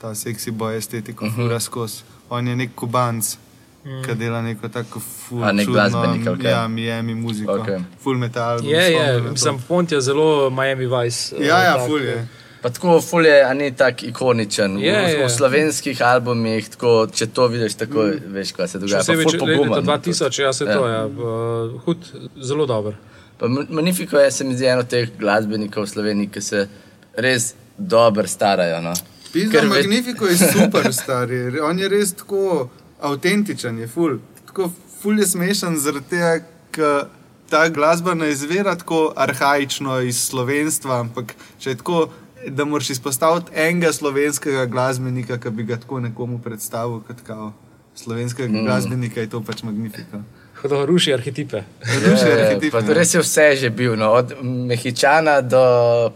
[0.00, 1.40] ta sexy boy estetika, uh Mhm.
[1.40, 1.44] -huh.
[1.46, 2.02] fura skozi.
[2.30, 3.36] On je nek kubanc,
[3.84, 4.02] mm.
[4.04, 5.44] ki dela neko tako ful.
[5.44, 6.50] A, čudno, glasbenik, ali kaj?
[6.50, 7.52] Ja, Miami muziko.
[7.52, 7.78] Okej.
[8.02, 8.64] Ful metal.
[8.64, 11.36] Je, je, sem font je zelo Miami Vice.
[11.36, 12.28] Ja, eh, ja, tak, ful eh, je.
[12.62, 14.78] Pa tako ful je, a ni tako ikoničen.
[14.78, 15.24] Je, v, je.
[15.24, 18.32] v slovenskih albumih, tako, če to vidiš, tako Mm.
[18.32, 19.02] veš, kaj se Še dogaja.
[19.02, 19.70] Če pogumen.
[19.70, 20.74] leta 2000, ja, se Ja.
[20.74, 21.00] to je.
[21.04, 21.98] Uh, hud,
[22.38, 22.94] zelo dober.
[23.38, 26.68] Pa Ma- Magnifico je, se mi zdi, eno teh glasbenikov v Sloveniji, ki se
[27.16, 28.80] res dobro starajo.
[28.80, 28.94] No.
[29.32, 31.58] Pizda Ker Magnifico je super, stari.
[31.60, 32.68] On je res tako
[33.02, 34.18] avtentičen, je ful.
[34.46, 36.32] Tako ful je smešen, zaradi tega,
[36.70, 37.06] ker
[37.48, 42.06] ta glasba ne izvira tako arhajično iz slovenstva, ampak če je tako,
[42.48, 47.52] da moraš izpostaviti enega slovenskega glasbenika, ki bi ga tako nekomu predstavil kot kao
[47.94, 48.64] slovenskega mm.
[48.64, 50.22] glasbenika, je to pač Magnifico.
[50.62, 51.62] Hudo, ruši arhetipe.
[51.82, 52.94] Ruši Je, arhetip, pa ne.
[52.94, 55.62] res je vse že bil, no, od Mehičana do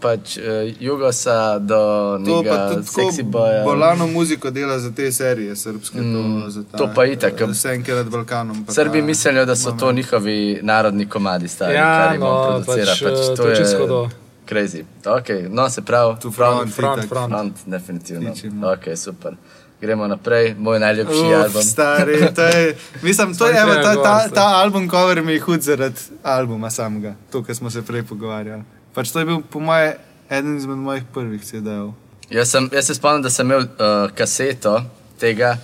[0.00, 0.44] pač, uh,
[0.80, 1.74] Jugosa do
[2.18, 3.64] To pa nekega tudi seksi tako boja.
[3.64, 5.98] bolano muziko dela za te serije, srpske.
[5.98, 6.12] Mm,
[6.42, 8.64] to, za ta, to pa itak, eh, Senke nad Balkanom.
[8.64, 9.96] pa Srbi mislijo, da so to moment.
[9.96, 12.92] njihovi narodni komadi, stari, Ja, kar jim no, producira.
[12.92, 14.08] pač, Pač, eh, to to je je čisto hudo.
[14.48, 14.84] Crazy.
[15.04, 17.32] Okay, no, se pravi, Tu front, front, front, front.
[17.32, 18.34] front, definitivno.
[18.34, 18.66] Tičimo.
[18.72, 19.36] Ok, super.
[19.80, 21.62] Gremo naprej, moj najljubši Uf, album.
[21.62, 25.60] Stari, to je, mislim, to je, evo, ta, ta, ta album cover mi je hud
[25.60, 28.62] zaradi albuma samega, to, kar smo se prej pogovarjali.
[28.94, 29.98] Pač to je bil, po moje,
[30.30, 31.92] eden izmed mojih prvih CD-jev.
[32.30, 34.80] Jaz, sem, jaz se spomnim, da sem imel uh, kaseto
[35.20, 35.58] tega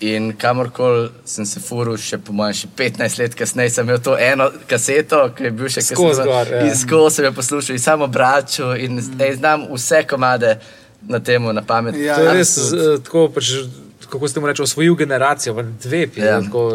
[0.00, 4.16] in kamorkoli sem se furil, še po mojem, še 15 let kasneje sem imel to
[4.20, 6.64] eno kaseto, ki je bil še Skozi gor, ja.
[6.66, 9.20] In skozi sem jo poslušal in samo braču in mm.
[9.24, 10.58] ej, znam vse komade
[11.08, 11.96] na temu na pamet.
[11.96, 13.54] Ja, To je res eh, tako, pač,
[14.10, 16.36] kako ste mu reči, osvojil generacijo, pa dve, Ja.
[16.36, 16.44] yeah.
[16.44, 16.66] tako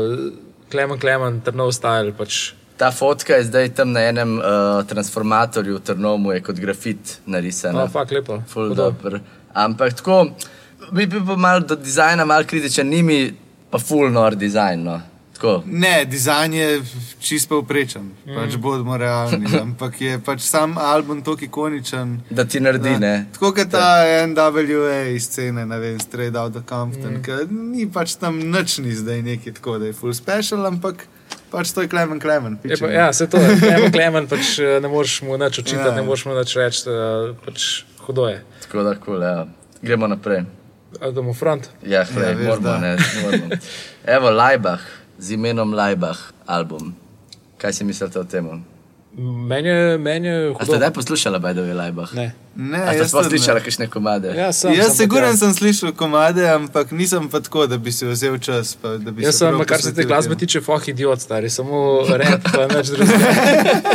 [0.72, 2.16] Klemen, Klemen, Trnov style.
[2.18, 2.54] Pač.
[2.82, 7.84] ta fotka je zdaj tam na enem uh, transformatorju v Trnomu, je kot grafit narisana.
[7.84, 8.40] No, fakt lepo.
[9.54, 10.32] Ampak tako,
[10.92, 13.34] bi bil pa mal do dizajna mal kritičen, ni mi
[13.72, 14.84] pa full nor dizajn.
[14.84, 15.02] No.
[15.42, 15.64] Tako.
[15.66, 16.82] Ne, dizajn je
[17.20, 18.36] čist povprečen, mm.
[18.36, 19.50] pač bodimo realni.
[19.66, 22.20] Ampak je pač sam album tako ikoničen.
[22.30, 23.26] Da ti naredi, ne.
[23.34, 27.24] Tako kot ta NWA scene, ne vem, Straight Out of Compton, mm.
[27.26, 31.08] ki ni pač tam nič ni zdaj neki tako, da je full special, ampak
[31.50, 32.62] pač to je Klemen Klemen.
[32.62, 33.58] Je Pa, ja, se to je.
[33.66, 35.98] Klemen, Klemen, pač eh, ne moreš mu nič očitati, Ja.
[35.98, 37.70] ne moreš mu nič reči, eh, pač
[38.06, 38.44] hudo je.
[38.68, 39.48] Tako da, cool, ja.
[39.82, 40.46] Gremo naprej.
[41.00, 41.70] A Damo front.
[41.84, 43.48] Ja, hlej, Ja, moramo, ne, moramo.
[44.04, 44.82] Evo, Lajbah,
[45.18, 46.96] z imenom Lajbah, album.
[47.58, 48.66] Kaj si mislite o tem?
[49.18, 52.14] Meni je, meni je A ste kdaj poslušali Bajdovi Lajbah?
[52.14, 52.32] Ne.
[52.56, 54.32] Ne, A ste jaz sploh slišali kakšne komade?
[54.36, 55.38] Ja, sem, Jaz siguren tja.
[55.38, 58.76] sem slišal komade, ampak nisem pa tako, da bi si vzel čas.
[58.80, 62.00] Pa, da bi Jaz se sem, kar se te glasbe tiče, foh idiot, stari, samo
[62.22, 63.32] rap, pa nič drugega.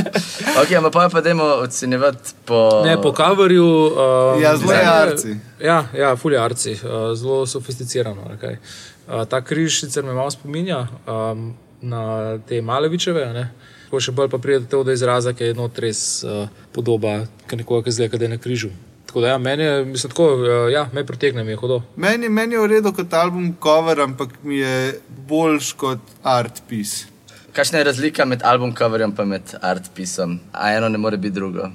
[0.61, 2.83] Ok, ampak pa pa dajmo ocenjevati po...
[2.85, 3.65] Ne, po coverju.
[3.65, 5.37] Um, Ja, zelo je arci.
[5.61, 8.37] Ja, ja fulje arci, uh, zelo sofisticirano.
[8.37, 8.57] Okay.
[9.09, 13.25] Uh, ta križ sicer me malo spominja um, na te Malevičeve.
[13.25, 13.53] a Ne?
[13.91, 17.59] Ko še bolj pa pride do tega izraza, ki je not res uh, podoba kot
[17.59, 18.71] nekoga, ki zdaj je na križu.
[19.07, 21.83] Tako da, ja, meni je, mislim, tako, uh, ja, me pritegne, mi je hodo.
[21.97, 27.07] Meni, meni je v redu kot album cover, ampak mi je boljš kot art piece.
[27.57, 30.41] Kakšna je razlika med album coverjem in med art pisom?
[30.53, 31.71] A eno ne more biti drugo.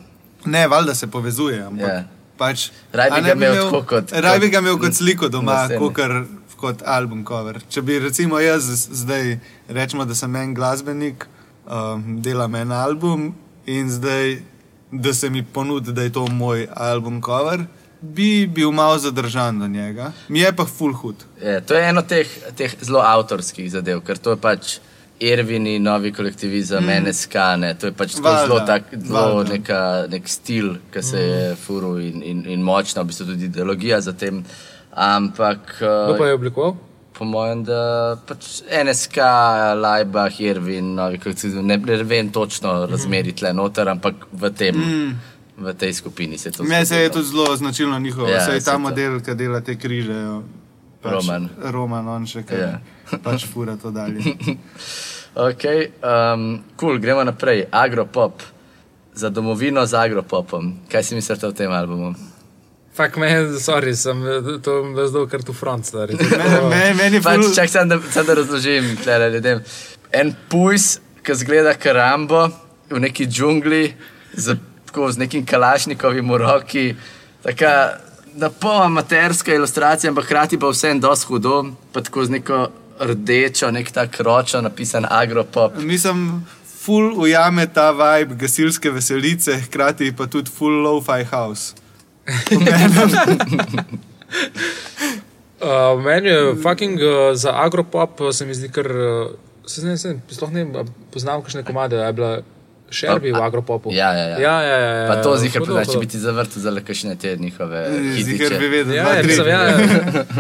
[0.46, 1.94] Ne, valjda se povezuje, ampak Ja.
[1.96, 2.04] yeah.
[2.38, 5.68] pač, Raj bi ga imel tako kot- Raj bi kot- ga imel kot sliko doma,
[5.80, 7.60] kot, kot album cover.
[7.70, 9.40] Če bi recimo jaz zdaj,
[9.70, 11.26] rečemo, da sem en glasbenik,
[11.72, 13.34] um, delam en album
[13.66, 14.42] in zdaj,
[14.92, 17.66] da se mi ponudi, da je to moj album cover,
[18.02, 20.12] bi bil malo zadržan do njega.
[20.28, 21.16] Mi je pa full hud.
[21.42, 24.80] Je, to je eno teh, teh zelo avtorskih zadev, ker to je pač
[25.22, 27.04] Irvini, novi kolektivizem, mm.
[27.06, 31.22] NSK, ne, to je pač tako Valjda, zelo, tak, zelo neka, nek stil, ki se
[31.22, 34.42] je furil in, in, in močna, v bistvu tudi ideologija za tem.
[34.92, 36.74] Ampak Kdo pa je oblikoval?
[37.22, 39.18] Po mojem, da pač NSK,
[39.78, 41.20] Lajba, Irvin, novi
[41.62, 44.76] ne, ne vem točno razmeri tle noter, ampak v tem.
[44.76, 45.20] Mm.
[45.62, 48.30] V tej skupini se je to Meni se je tudi zelo značilno njihovo.
[48.30, 48.80] Ja, Saj saj ta to.
[48.80, 50.18] model, ki dela te križe.
[51.02, 51.50] Pač Roman.
[51.62, 52.58] Roman, on še kaj.
[52.58, 52.80] Ja.
[53.26, 54.26] Pač fura to dalje.
[55.32, 55.64] Ok,
[56.04, 57.64] um, cool, gremo naprej.
[57.72, 58.42] Agropop,
[59.16, 60.74] za domovino z agropopom.
[60.92, 62.12] Kaj si mislite o tem albumu?
[62.94, 63.28] Fak me,
[63.60, 64.20] sorry, sem
[64.62, 66.18] to me zdal kar tu front, stari.
[66.18, 69.62] To je Meni, tako- meni, je Pač, ful- čak sem da, da razložim tle ljudem.
[70.12, 72.50] En pujs, ki zgleda karambo
[72.90, 73.94] v neki džungli,
[74.36, 76.86] z, tako, z nekim kalašnikovim v roki.
[77.44, 77.96] Taka
[78.36, 81.56] na pol amaterska ilustracija, ampak hkrati pa vsem dosti hudo,
[81.92, 82.60] pa tako z neko
[83.02, 85.76] rdečo, nek tak ročo napisan agropop.
[85.78, 86.44] Mislim,
[86.78, 91.74] full ujame ta vibe gasilske veselice, hkrati pa tudi full low-fi house.
[95.62, 99.30] Uh, meni je fucking uh, za agropop, uh, se mi zdi, ker uh,
[99.64, 100.82] se ne, se, sploh ne a
[101.14, 102.32] poznam kakšne komade, je bila
[102.92, 103.94] Sherby v A- a- agropopu.
[103.94, 104.38] Ja, ja, ja.
[104.40, 106.00] ja, ja, ja, ja Pa to zihar če hudo.
[106.00, 107.78] bi ti zavrtel za kakšne te njihove
[108.18, 109.28] Ziger bi vedel, Ja, dva, ja, tri.
[109.28, 109.78] mislim, ja, ja.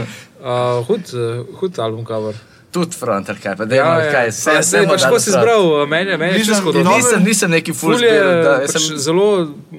[0.41, 0.47] Uh,
[0.87, 2.33] hud, uh, hud album cover.
[2.71, 4.11] Tudi fronter, kaj pa Ja, dejmo, ja.
[4.13, 4.63] kaj Pa vse.
[4.63, 6.93] saj pač ko si izbral, meni je- meni je čisto no- dobro.
[6.93, 9.27] Nisem, nisem neki full Ful je zbiral, da, pač sem, zelo,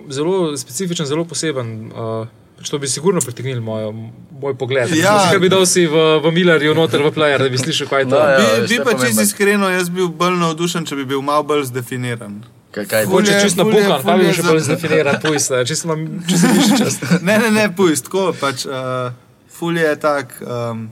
[0.09, 1.69] zelo specifičen, zelo poseben.
[1.89, 3.89] Uh, pač to bi sigurno pritegnil moj,
[4.35, 4.93] moj pogled.
[4.95, 5.15] Ja.
[5.27, 8.07] Če bi dal si v, v Millerju noter v player, da bi slišal, kaj je
[8.07, 8.15] to.
[8.15, 8.39] No, ja.
[8.39, 11.43] Bi, bi to je pa čisto iskreno, jaz bil bolj navdušen, če bi bil malo
[11.45, 12.45] bolj zdefiniran.
[12.71, 15.17] kaj, kaj, Ful Če je- čisto ful je- bukan, pa bi je še bolj zdefiniran
[15.19, 16.95] pujst, ne, čisto imam, čisto čas.
[17.23, 18.65] Ne, ne, ne, pujst, tako pač.
[18.65, 19.13] Uh,
[19.49, 20.37] ful je tak.
[20.41, 20.89] Um,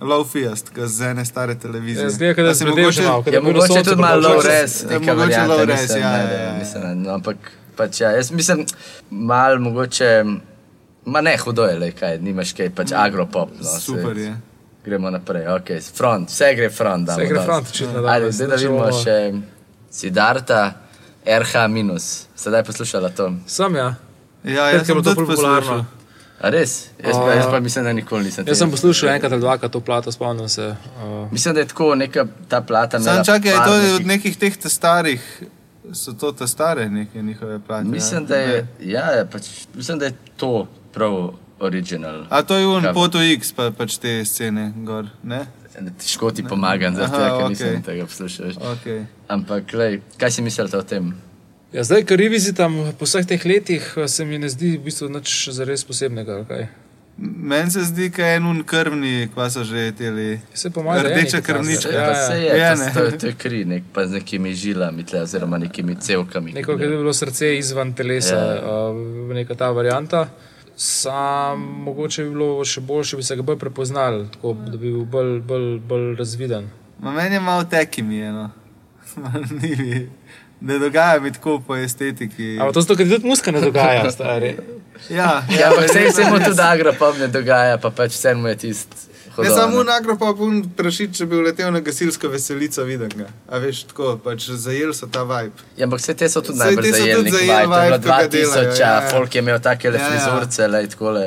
[0.00, 2.04] Low fiest, ki z ene stare televizije.
[2.04, 4.48] Ja, zgleda, da bledel že malo, Ja, da bi bilo mogoče tudi malo low mogoče-
[4.52, 6.52] res, Ja, mogoče low res, mislim, ja, ne, ja, da- ja.
[6.58, 7.36] mislim, no, ampak
[7.76, 8.66] pač ja, jaz mislim,
[9.10, 10.24] malo mogoče,
[11.06, 13.50] ma ne, hudo je, le kaj, nimaš kaj, pač agropop.
[13.52, 14.36] No, Super je.
[14.84, 17.06] Gremo naprej, ok, front, vse gre front.
[17.06, 18.08] damo Vse gre front, očitno, da.
[18.10, 19.16] Ajde, zdaj da vidimo še
[19.90, 20.72] Sidarta,
[21.26, 22.26] RH minus.
[22.36, 23.32] Sedaj poslušala to.
[23.46, 23.94] Sem ja.
[24.44, 25.26] Ja, jaz je sem to popularno.
[25.26, 25.84] poslušal.
[26.40, 26.90] A res?
[27.00, 28.42] Jaz pa, jaz pa mislim, da nikoli nisem.
[28.42, 30.74] Jaz tega sem poslušal enkrat ali dvakrat to plato, spomnim se.
[31.02, 33.00] Uh, Mislim, da je tako neka ta plata.
[33.00, 35.42] Sam imela čakaj, je to nekih- od nekih teh te starih,
[35.92, 37.84] so to te stare neke njihove plate.
[37.84, 38.26] Mislim, ja?
[38.26, 41.30] da je, ja, ja, pač, mislim, da je to prav
[41.60, 42.26] original.
[42.30, 42.92] A to je un Kaj?
[42.92, 45.46] Poto X, pa pač te scene gor, ne?
[45.98, 47.48] Težko ti pomagam, zato okej.
[47.48, 48.46] nisem tega poslušal.
[48.46, 49.04] Okay.
[49.28, 51.14] Ampak, lej, kaj si mislite o tem?
[51.72, 55.48] Ja, zdaj, ker revizitam po vseh teh letih, se mi ne zdi v bistvu nič
[55.50, 56.44] zares posebnega.
[57.18, 60.40] Meni se zdi, da je en krvni, kva so že teli.
[60.54, 61.88] Se po mojem Rdeča krvnička.
[61.88, 62.02] takega.
[62.02, 62.38] Ja, Ja, se ja.
[62.44, 62.92] je, Ja, to, ne.
[62.92, 66.52] to, je- to je kri, nek, pa z nekimi žilami, tle, oziroma nekimi cevkami.
[66.52, 68.52] Neko, ki je bilo srce izven telesa, Ja.
[68.52, 68.90] ja.
[68.90, 68.96] uh,
[69.30, 70.28] neka ta varianta.
[70.76, 75.04] Sam mogoče bi bilo še boljše, bi se ga bolj prepoznali, tako da bi bil
[75.06, 76.68] bolj, bolj, bolj razviden.
[77.00, 78.50] Ma meni je malo teki mi je, no.
[79.56, 80.08] Ni mi.
[80.60, 82.56] Ne dogaja mi tako po estetiki.
[82.60, 84.56] Ampak to se tudi muska ne dogaja, stari.
[85.10, 88.56] Ja, Ja, ampak se, se mu tudi agropop ne dogaja, pa pač vse mu je
[88.56, 88.88] tist.
[89.38, 93.26] Ne samo nagro, pa pun prašiti, če bi uletel na gasilsko veselico, vidim ga.
[93.52, 95.66] A veš, tako, pač zajel so ta vibe.
[95.76, 97.34] Ja, ampak vse te so tudi najbolj te so tudi zajelni.
[97.34, 99.10] zajeli vibe, je vibe, ko ga 2000, delajo, ja, ja, ja.
[99.12, 100.12] folk je imel take le Ja, ja.
[100.14, 101.24] frizurce, le takole,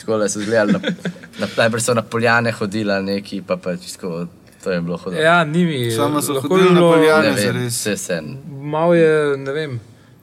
[0.00, 0.72] takole so zgledali.
[0.72, 1.12] Na,
[1.42, 4.24] na, najprej so na poljane hodila neki, pa pač tako,
[4.62, 5.22] to je bilo hodilo.
[5.22, 5.90] Ja, ni mi.
[5.90, 7.30] Samo so lahko hodili bi na bilo- poljane.
[7.30, 7.72] ne zares.
[7.74, 8.36] vse sen.
[8.64, 9.80] Mal je, ne vem,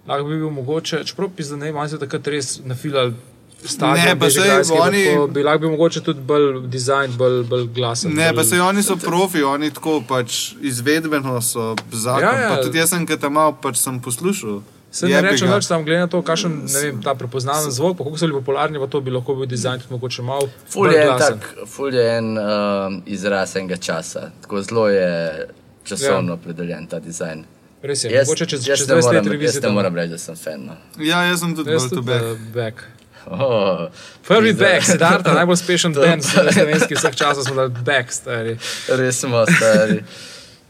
[0.07, 3.13] lahko bi bil mogoče, čeprav bi zdaj ne vem, ali se takrat res nafilali.
[3.61, 4.25] Stadion, Ne, pa
[4.65, 8.13] pa oni- Bi lahko bil mogoče tudi bolj dizajn, bolj, bolj glasen.
[8.13, 8.35] Ne, bolj...
[8.35, 12.23] pa se oni so profi, oni tako pač izvedbeno so zakon.
[12.23, 12.49] Ja, Ja, ja.
[12.51, 12.63] ja.
[12.63, 14.61] Tudi jaz sem, ki tam malo pač sem poslušal.
[14.91, 15.55] Se ne rečem ga.
[15.55, 18.39] več, tam glede na to, kakšen ne vem, ta prepoznaven zvok, pa kako so bili
[18.39, 22.17] popularni, pa to bi lahko bil dizajn tudi mogoče malo Ful je tak, ful je
[22.17, 25.09] en um, izraz enega časa, tako zelo je
[25.83, 26.33] časovno ja.
[26.33, 27.45] opredeljen ta dizajn.
[27.81, 29.61] Res je, Jaz, mogoče čez, čez ne 20 let moram, jaz revizije.
[29.61, 30.65] ne moram reči, da sem fan.
[30.65, 30.73] No.
[30.99, 32.23] Ja, jaz sem tudi Jaz bolj to tudi back.
[32.23, 32.83] uh, back.
[33.29, 33.87] Oh,
[34.27, 38.57] Prvi back, Siddhartha, najbolj uspešen To band pa- slovenski vseh časov smo dali back, stari.
[38.89, 40.01] Res smo stari.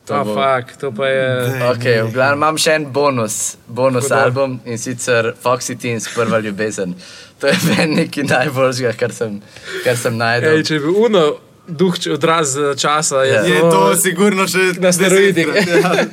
[0.09, 1.25] To Ta bo- fakt, to pa je.
[1.69, 3.35] Okay, v glavnem imam še en bonus,
[3.69, 4.23] bonus Tako da.
[4.23, 6.95] album in sicer Foxy Teens, prva ljubezen.
[7.39, 9.37] To je meni nekaj najboljšega, kar sem,
[9.83, 10.57] kar sem najdel.
[10.57, 11.21] Ej, če bi uno
[11.69, 13.41] duh odraz eh, časa, je, Ja.
[13.43, 15.47] Je to sigurno še Na steroidih.
[15.47, 16.05] Ja.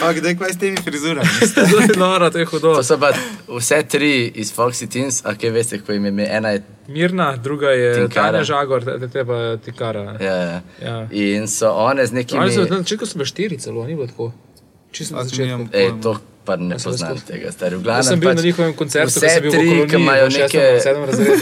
[0.00, 1.28] Ampak, daj kvaj s temi frizurami.
[1.92, 2.74] to noro, to je hudo.
[2.74, 3.10] To so pa
[3.48, 6.28] vse tri iz Foxy Teens, a kaj veste, ko jim je ime?
[6.30, 6.62] Ena je.
[6.88, 8.08] Mirna, druga je.
[8.14, 10.16] Tanja Žagor, te, te pa Tikara.
[10.20, 10.62] Ja, ja.
[10.82, 10.96] Ja.
[11.10, 12.42] In so one z nekimi.
[12.42, 14.32] Ali so na začetku so bile štiri celo, ni bilo tako.
[14.92, 15.68] Čisto na začetku.
[15.72, 16.16] Ej, to
[16.46, 17.74] pa ne Ja, poznam tega, stari.
[17.74, 19.64] V Jaz glavnem sem bil pač na njihovem koncertu, ko vse sem bil v tri,
[19.66, 21.34] ki koloniji, imajo v šestem, neke- sedmem razredu.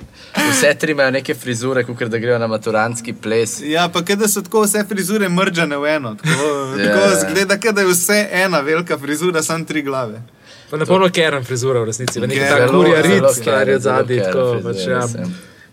[0.50, 3.60] Vse tri imajo neke frizure, kot da grejo na maturantski ples.
[3.62, 6.14] Ja, pa kaj da so tako vse frizure mržene v eno.
[6.14, 6.86] Tako, Ja.
[6.86, 10.22] tako zgleda, kot da je vse ena velika frizura, samo tri glave.
[10.70, 13.82] Pa ne polno keren frizura v resnici, neki Keren, ta zelo- kurja rit, stari od
[13.82, 15.06] zadnji, tako pač ja.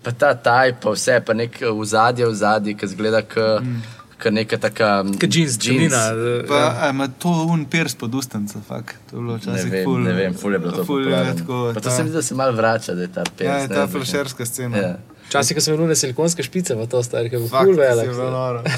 [0.04, 3.82] Pa ta taj, pa vse, pa nek v zadje, v zadje, ki zgleda kot mm.
[4.26, 5.04] Neka taka.
[5.14, 6.02] Kot džins, črnina.
[6.48, 6.70] Pa ja.
[6.80, 6.90] ja.
[6.90, 8.96] ima to un pers pod ustenca, fak.
[9.10, 10.00] To je bilo Ne včasih vem, ful.
[10.00, 12.16] ne vem, ful je bilo to ful je tako, Pa to ta- se mi zdi,
[12.16, 13.46] da se malo vrača, da je ta pes.
[13.46, 13.90] Ja, je ne ta vem.
[13.90, 14.78] flašerska scena.
[14.78, 14.98] Ja.
[15.28, 18.10] Včasih, ko so imeli silikonske špice, pa to stari, ki je bil ful velik.
[18.10, 18.62] bilo noro.
[18.64, 18.70] V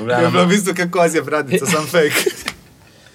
[0.00, 2.24] Je glavnem, bilo v bistvu kot kozja bradica, sam fake.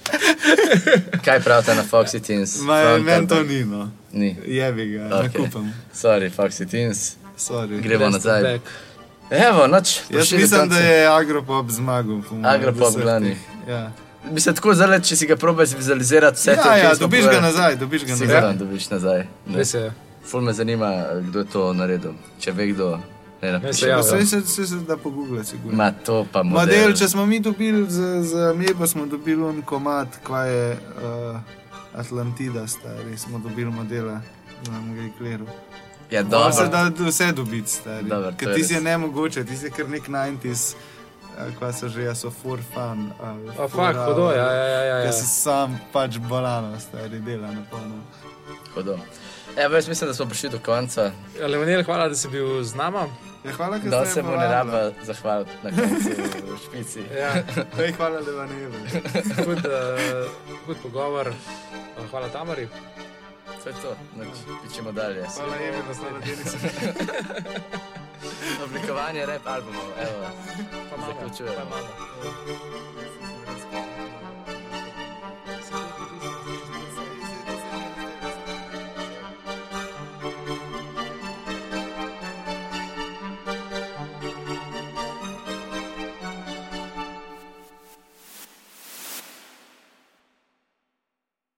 [1.25, 2.57] Kaj pravite na Foxy Teens?
[2.99, 3.91] Meni to ni, no.
[4.11, 4.35] Ni.
[4.47, 5.11] Jebi ga, Ok.
[5.11, 5.23] okay.
[5.23, 5.73] nakupam.
[5.93, 7.15] Sorry, Foxy Teens.
[7.37, 7.81] Sorry.
[7.81, 8.43] Gremo nazaj.
[8.43, 8.61] back.
[9.31, 9.99] Evo, noč.
[10.09, 12.21] Jaz mislim, da je Agropop zmagal.
[12.43, 13.37] Agropop teh.
[13.67, 13.91] Ja,
[14.31, 17.39] Mislim, tako zelo, če si ga probaš vizualizirati, vse ja, ja ki smo dobiš ga
[17.41, 18.57] nazaj, dobiš ga Sigurno nazaj.
[18.57, 19.27] dobiš nazaj.
[19.55, 19.91] Res je.
[20.25, 22.11] Ful me zanima, kdo je to naredil.
[22.39, 22.89] Če ve kdo,
[23.41, 23.87] ne se napiše.
[23.87, 24.17] javlja.
[24.17, 25.77] Vse se, se, se da pogooglati, sigurno.
[25.77, 26.65] Ma to pa model.
[26.65, 31.39] Model, če smo mi dobili za, za Mebo, smo dobili un komat, kva je uh,
[31.95, 34.21] Atlantida, stari, smo dobili modela,
[34.65, 35.45] da nam ga je kleru.
[36.09, 36.89] Ja, Da se dobro.
[36.89, 38.03] da vse dobiti, stari.
[38.03, 38.83] Dobro, to Ker je ti si je res.
[38.83, 43.11] ne mogoče, ti si kar nek 90s, uh, kva so že, a so for fun.
[43.21, 45.03] ali A fakt, hour, hudo, ja, ja, ja, ja.
[45.03, 48.01] Ker si sam pač bolano, stari, dela na polno.
[48.75, 48.97] Hodo.
[49.55, 51.11] Evo, jaz mislim, da smo prišli do konca.
[51.39, 53.07] Leonel, hvala, da si bil z nama.
[53.43, 56.09] Ja, hvala, ker Da ste se mu ne raba zahvaliti na koncu
[56.45, 56.99] v špici.
[57.13, 57.33] Ja,
[57.79, 58.73] Ej, hvala, da vam ne vem.
[59.45, 59.65] hud,
[60.67, 61.27] uh, pogovor.
[61.27, 62.67] Uh, Hvala Tamari.
[63.63, 63.95] To je to,
[64.63, 65.25] pičemo dalje.
[65.35, 66.43] Hvala, Evi, da ste naredili.
[68.65, 70.29] Oblikovanje rap albumov, evo.
[70.89, 71.55] Pa imamo, Zaključujemo.
[71.55, 71.87] pa imamo.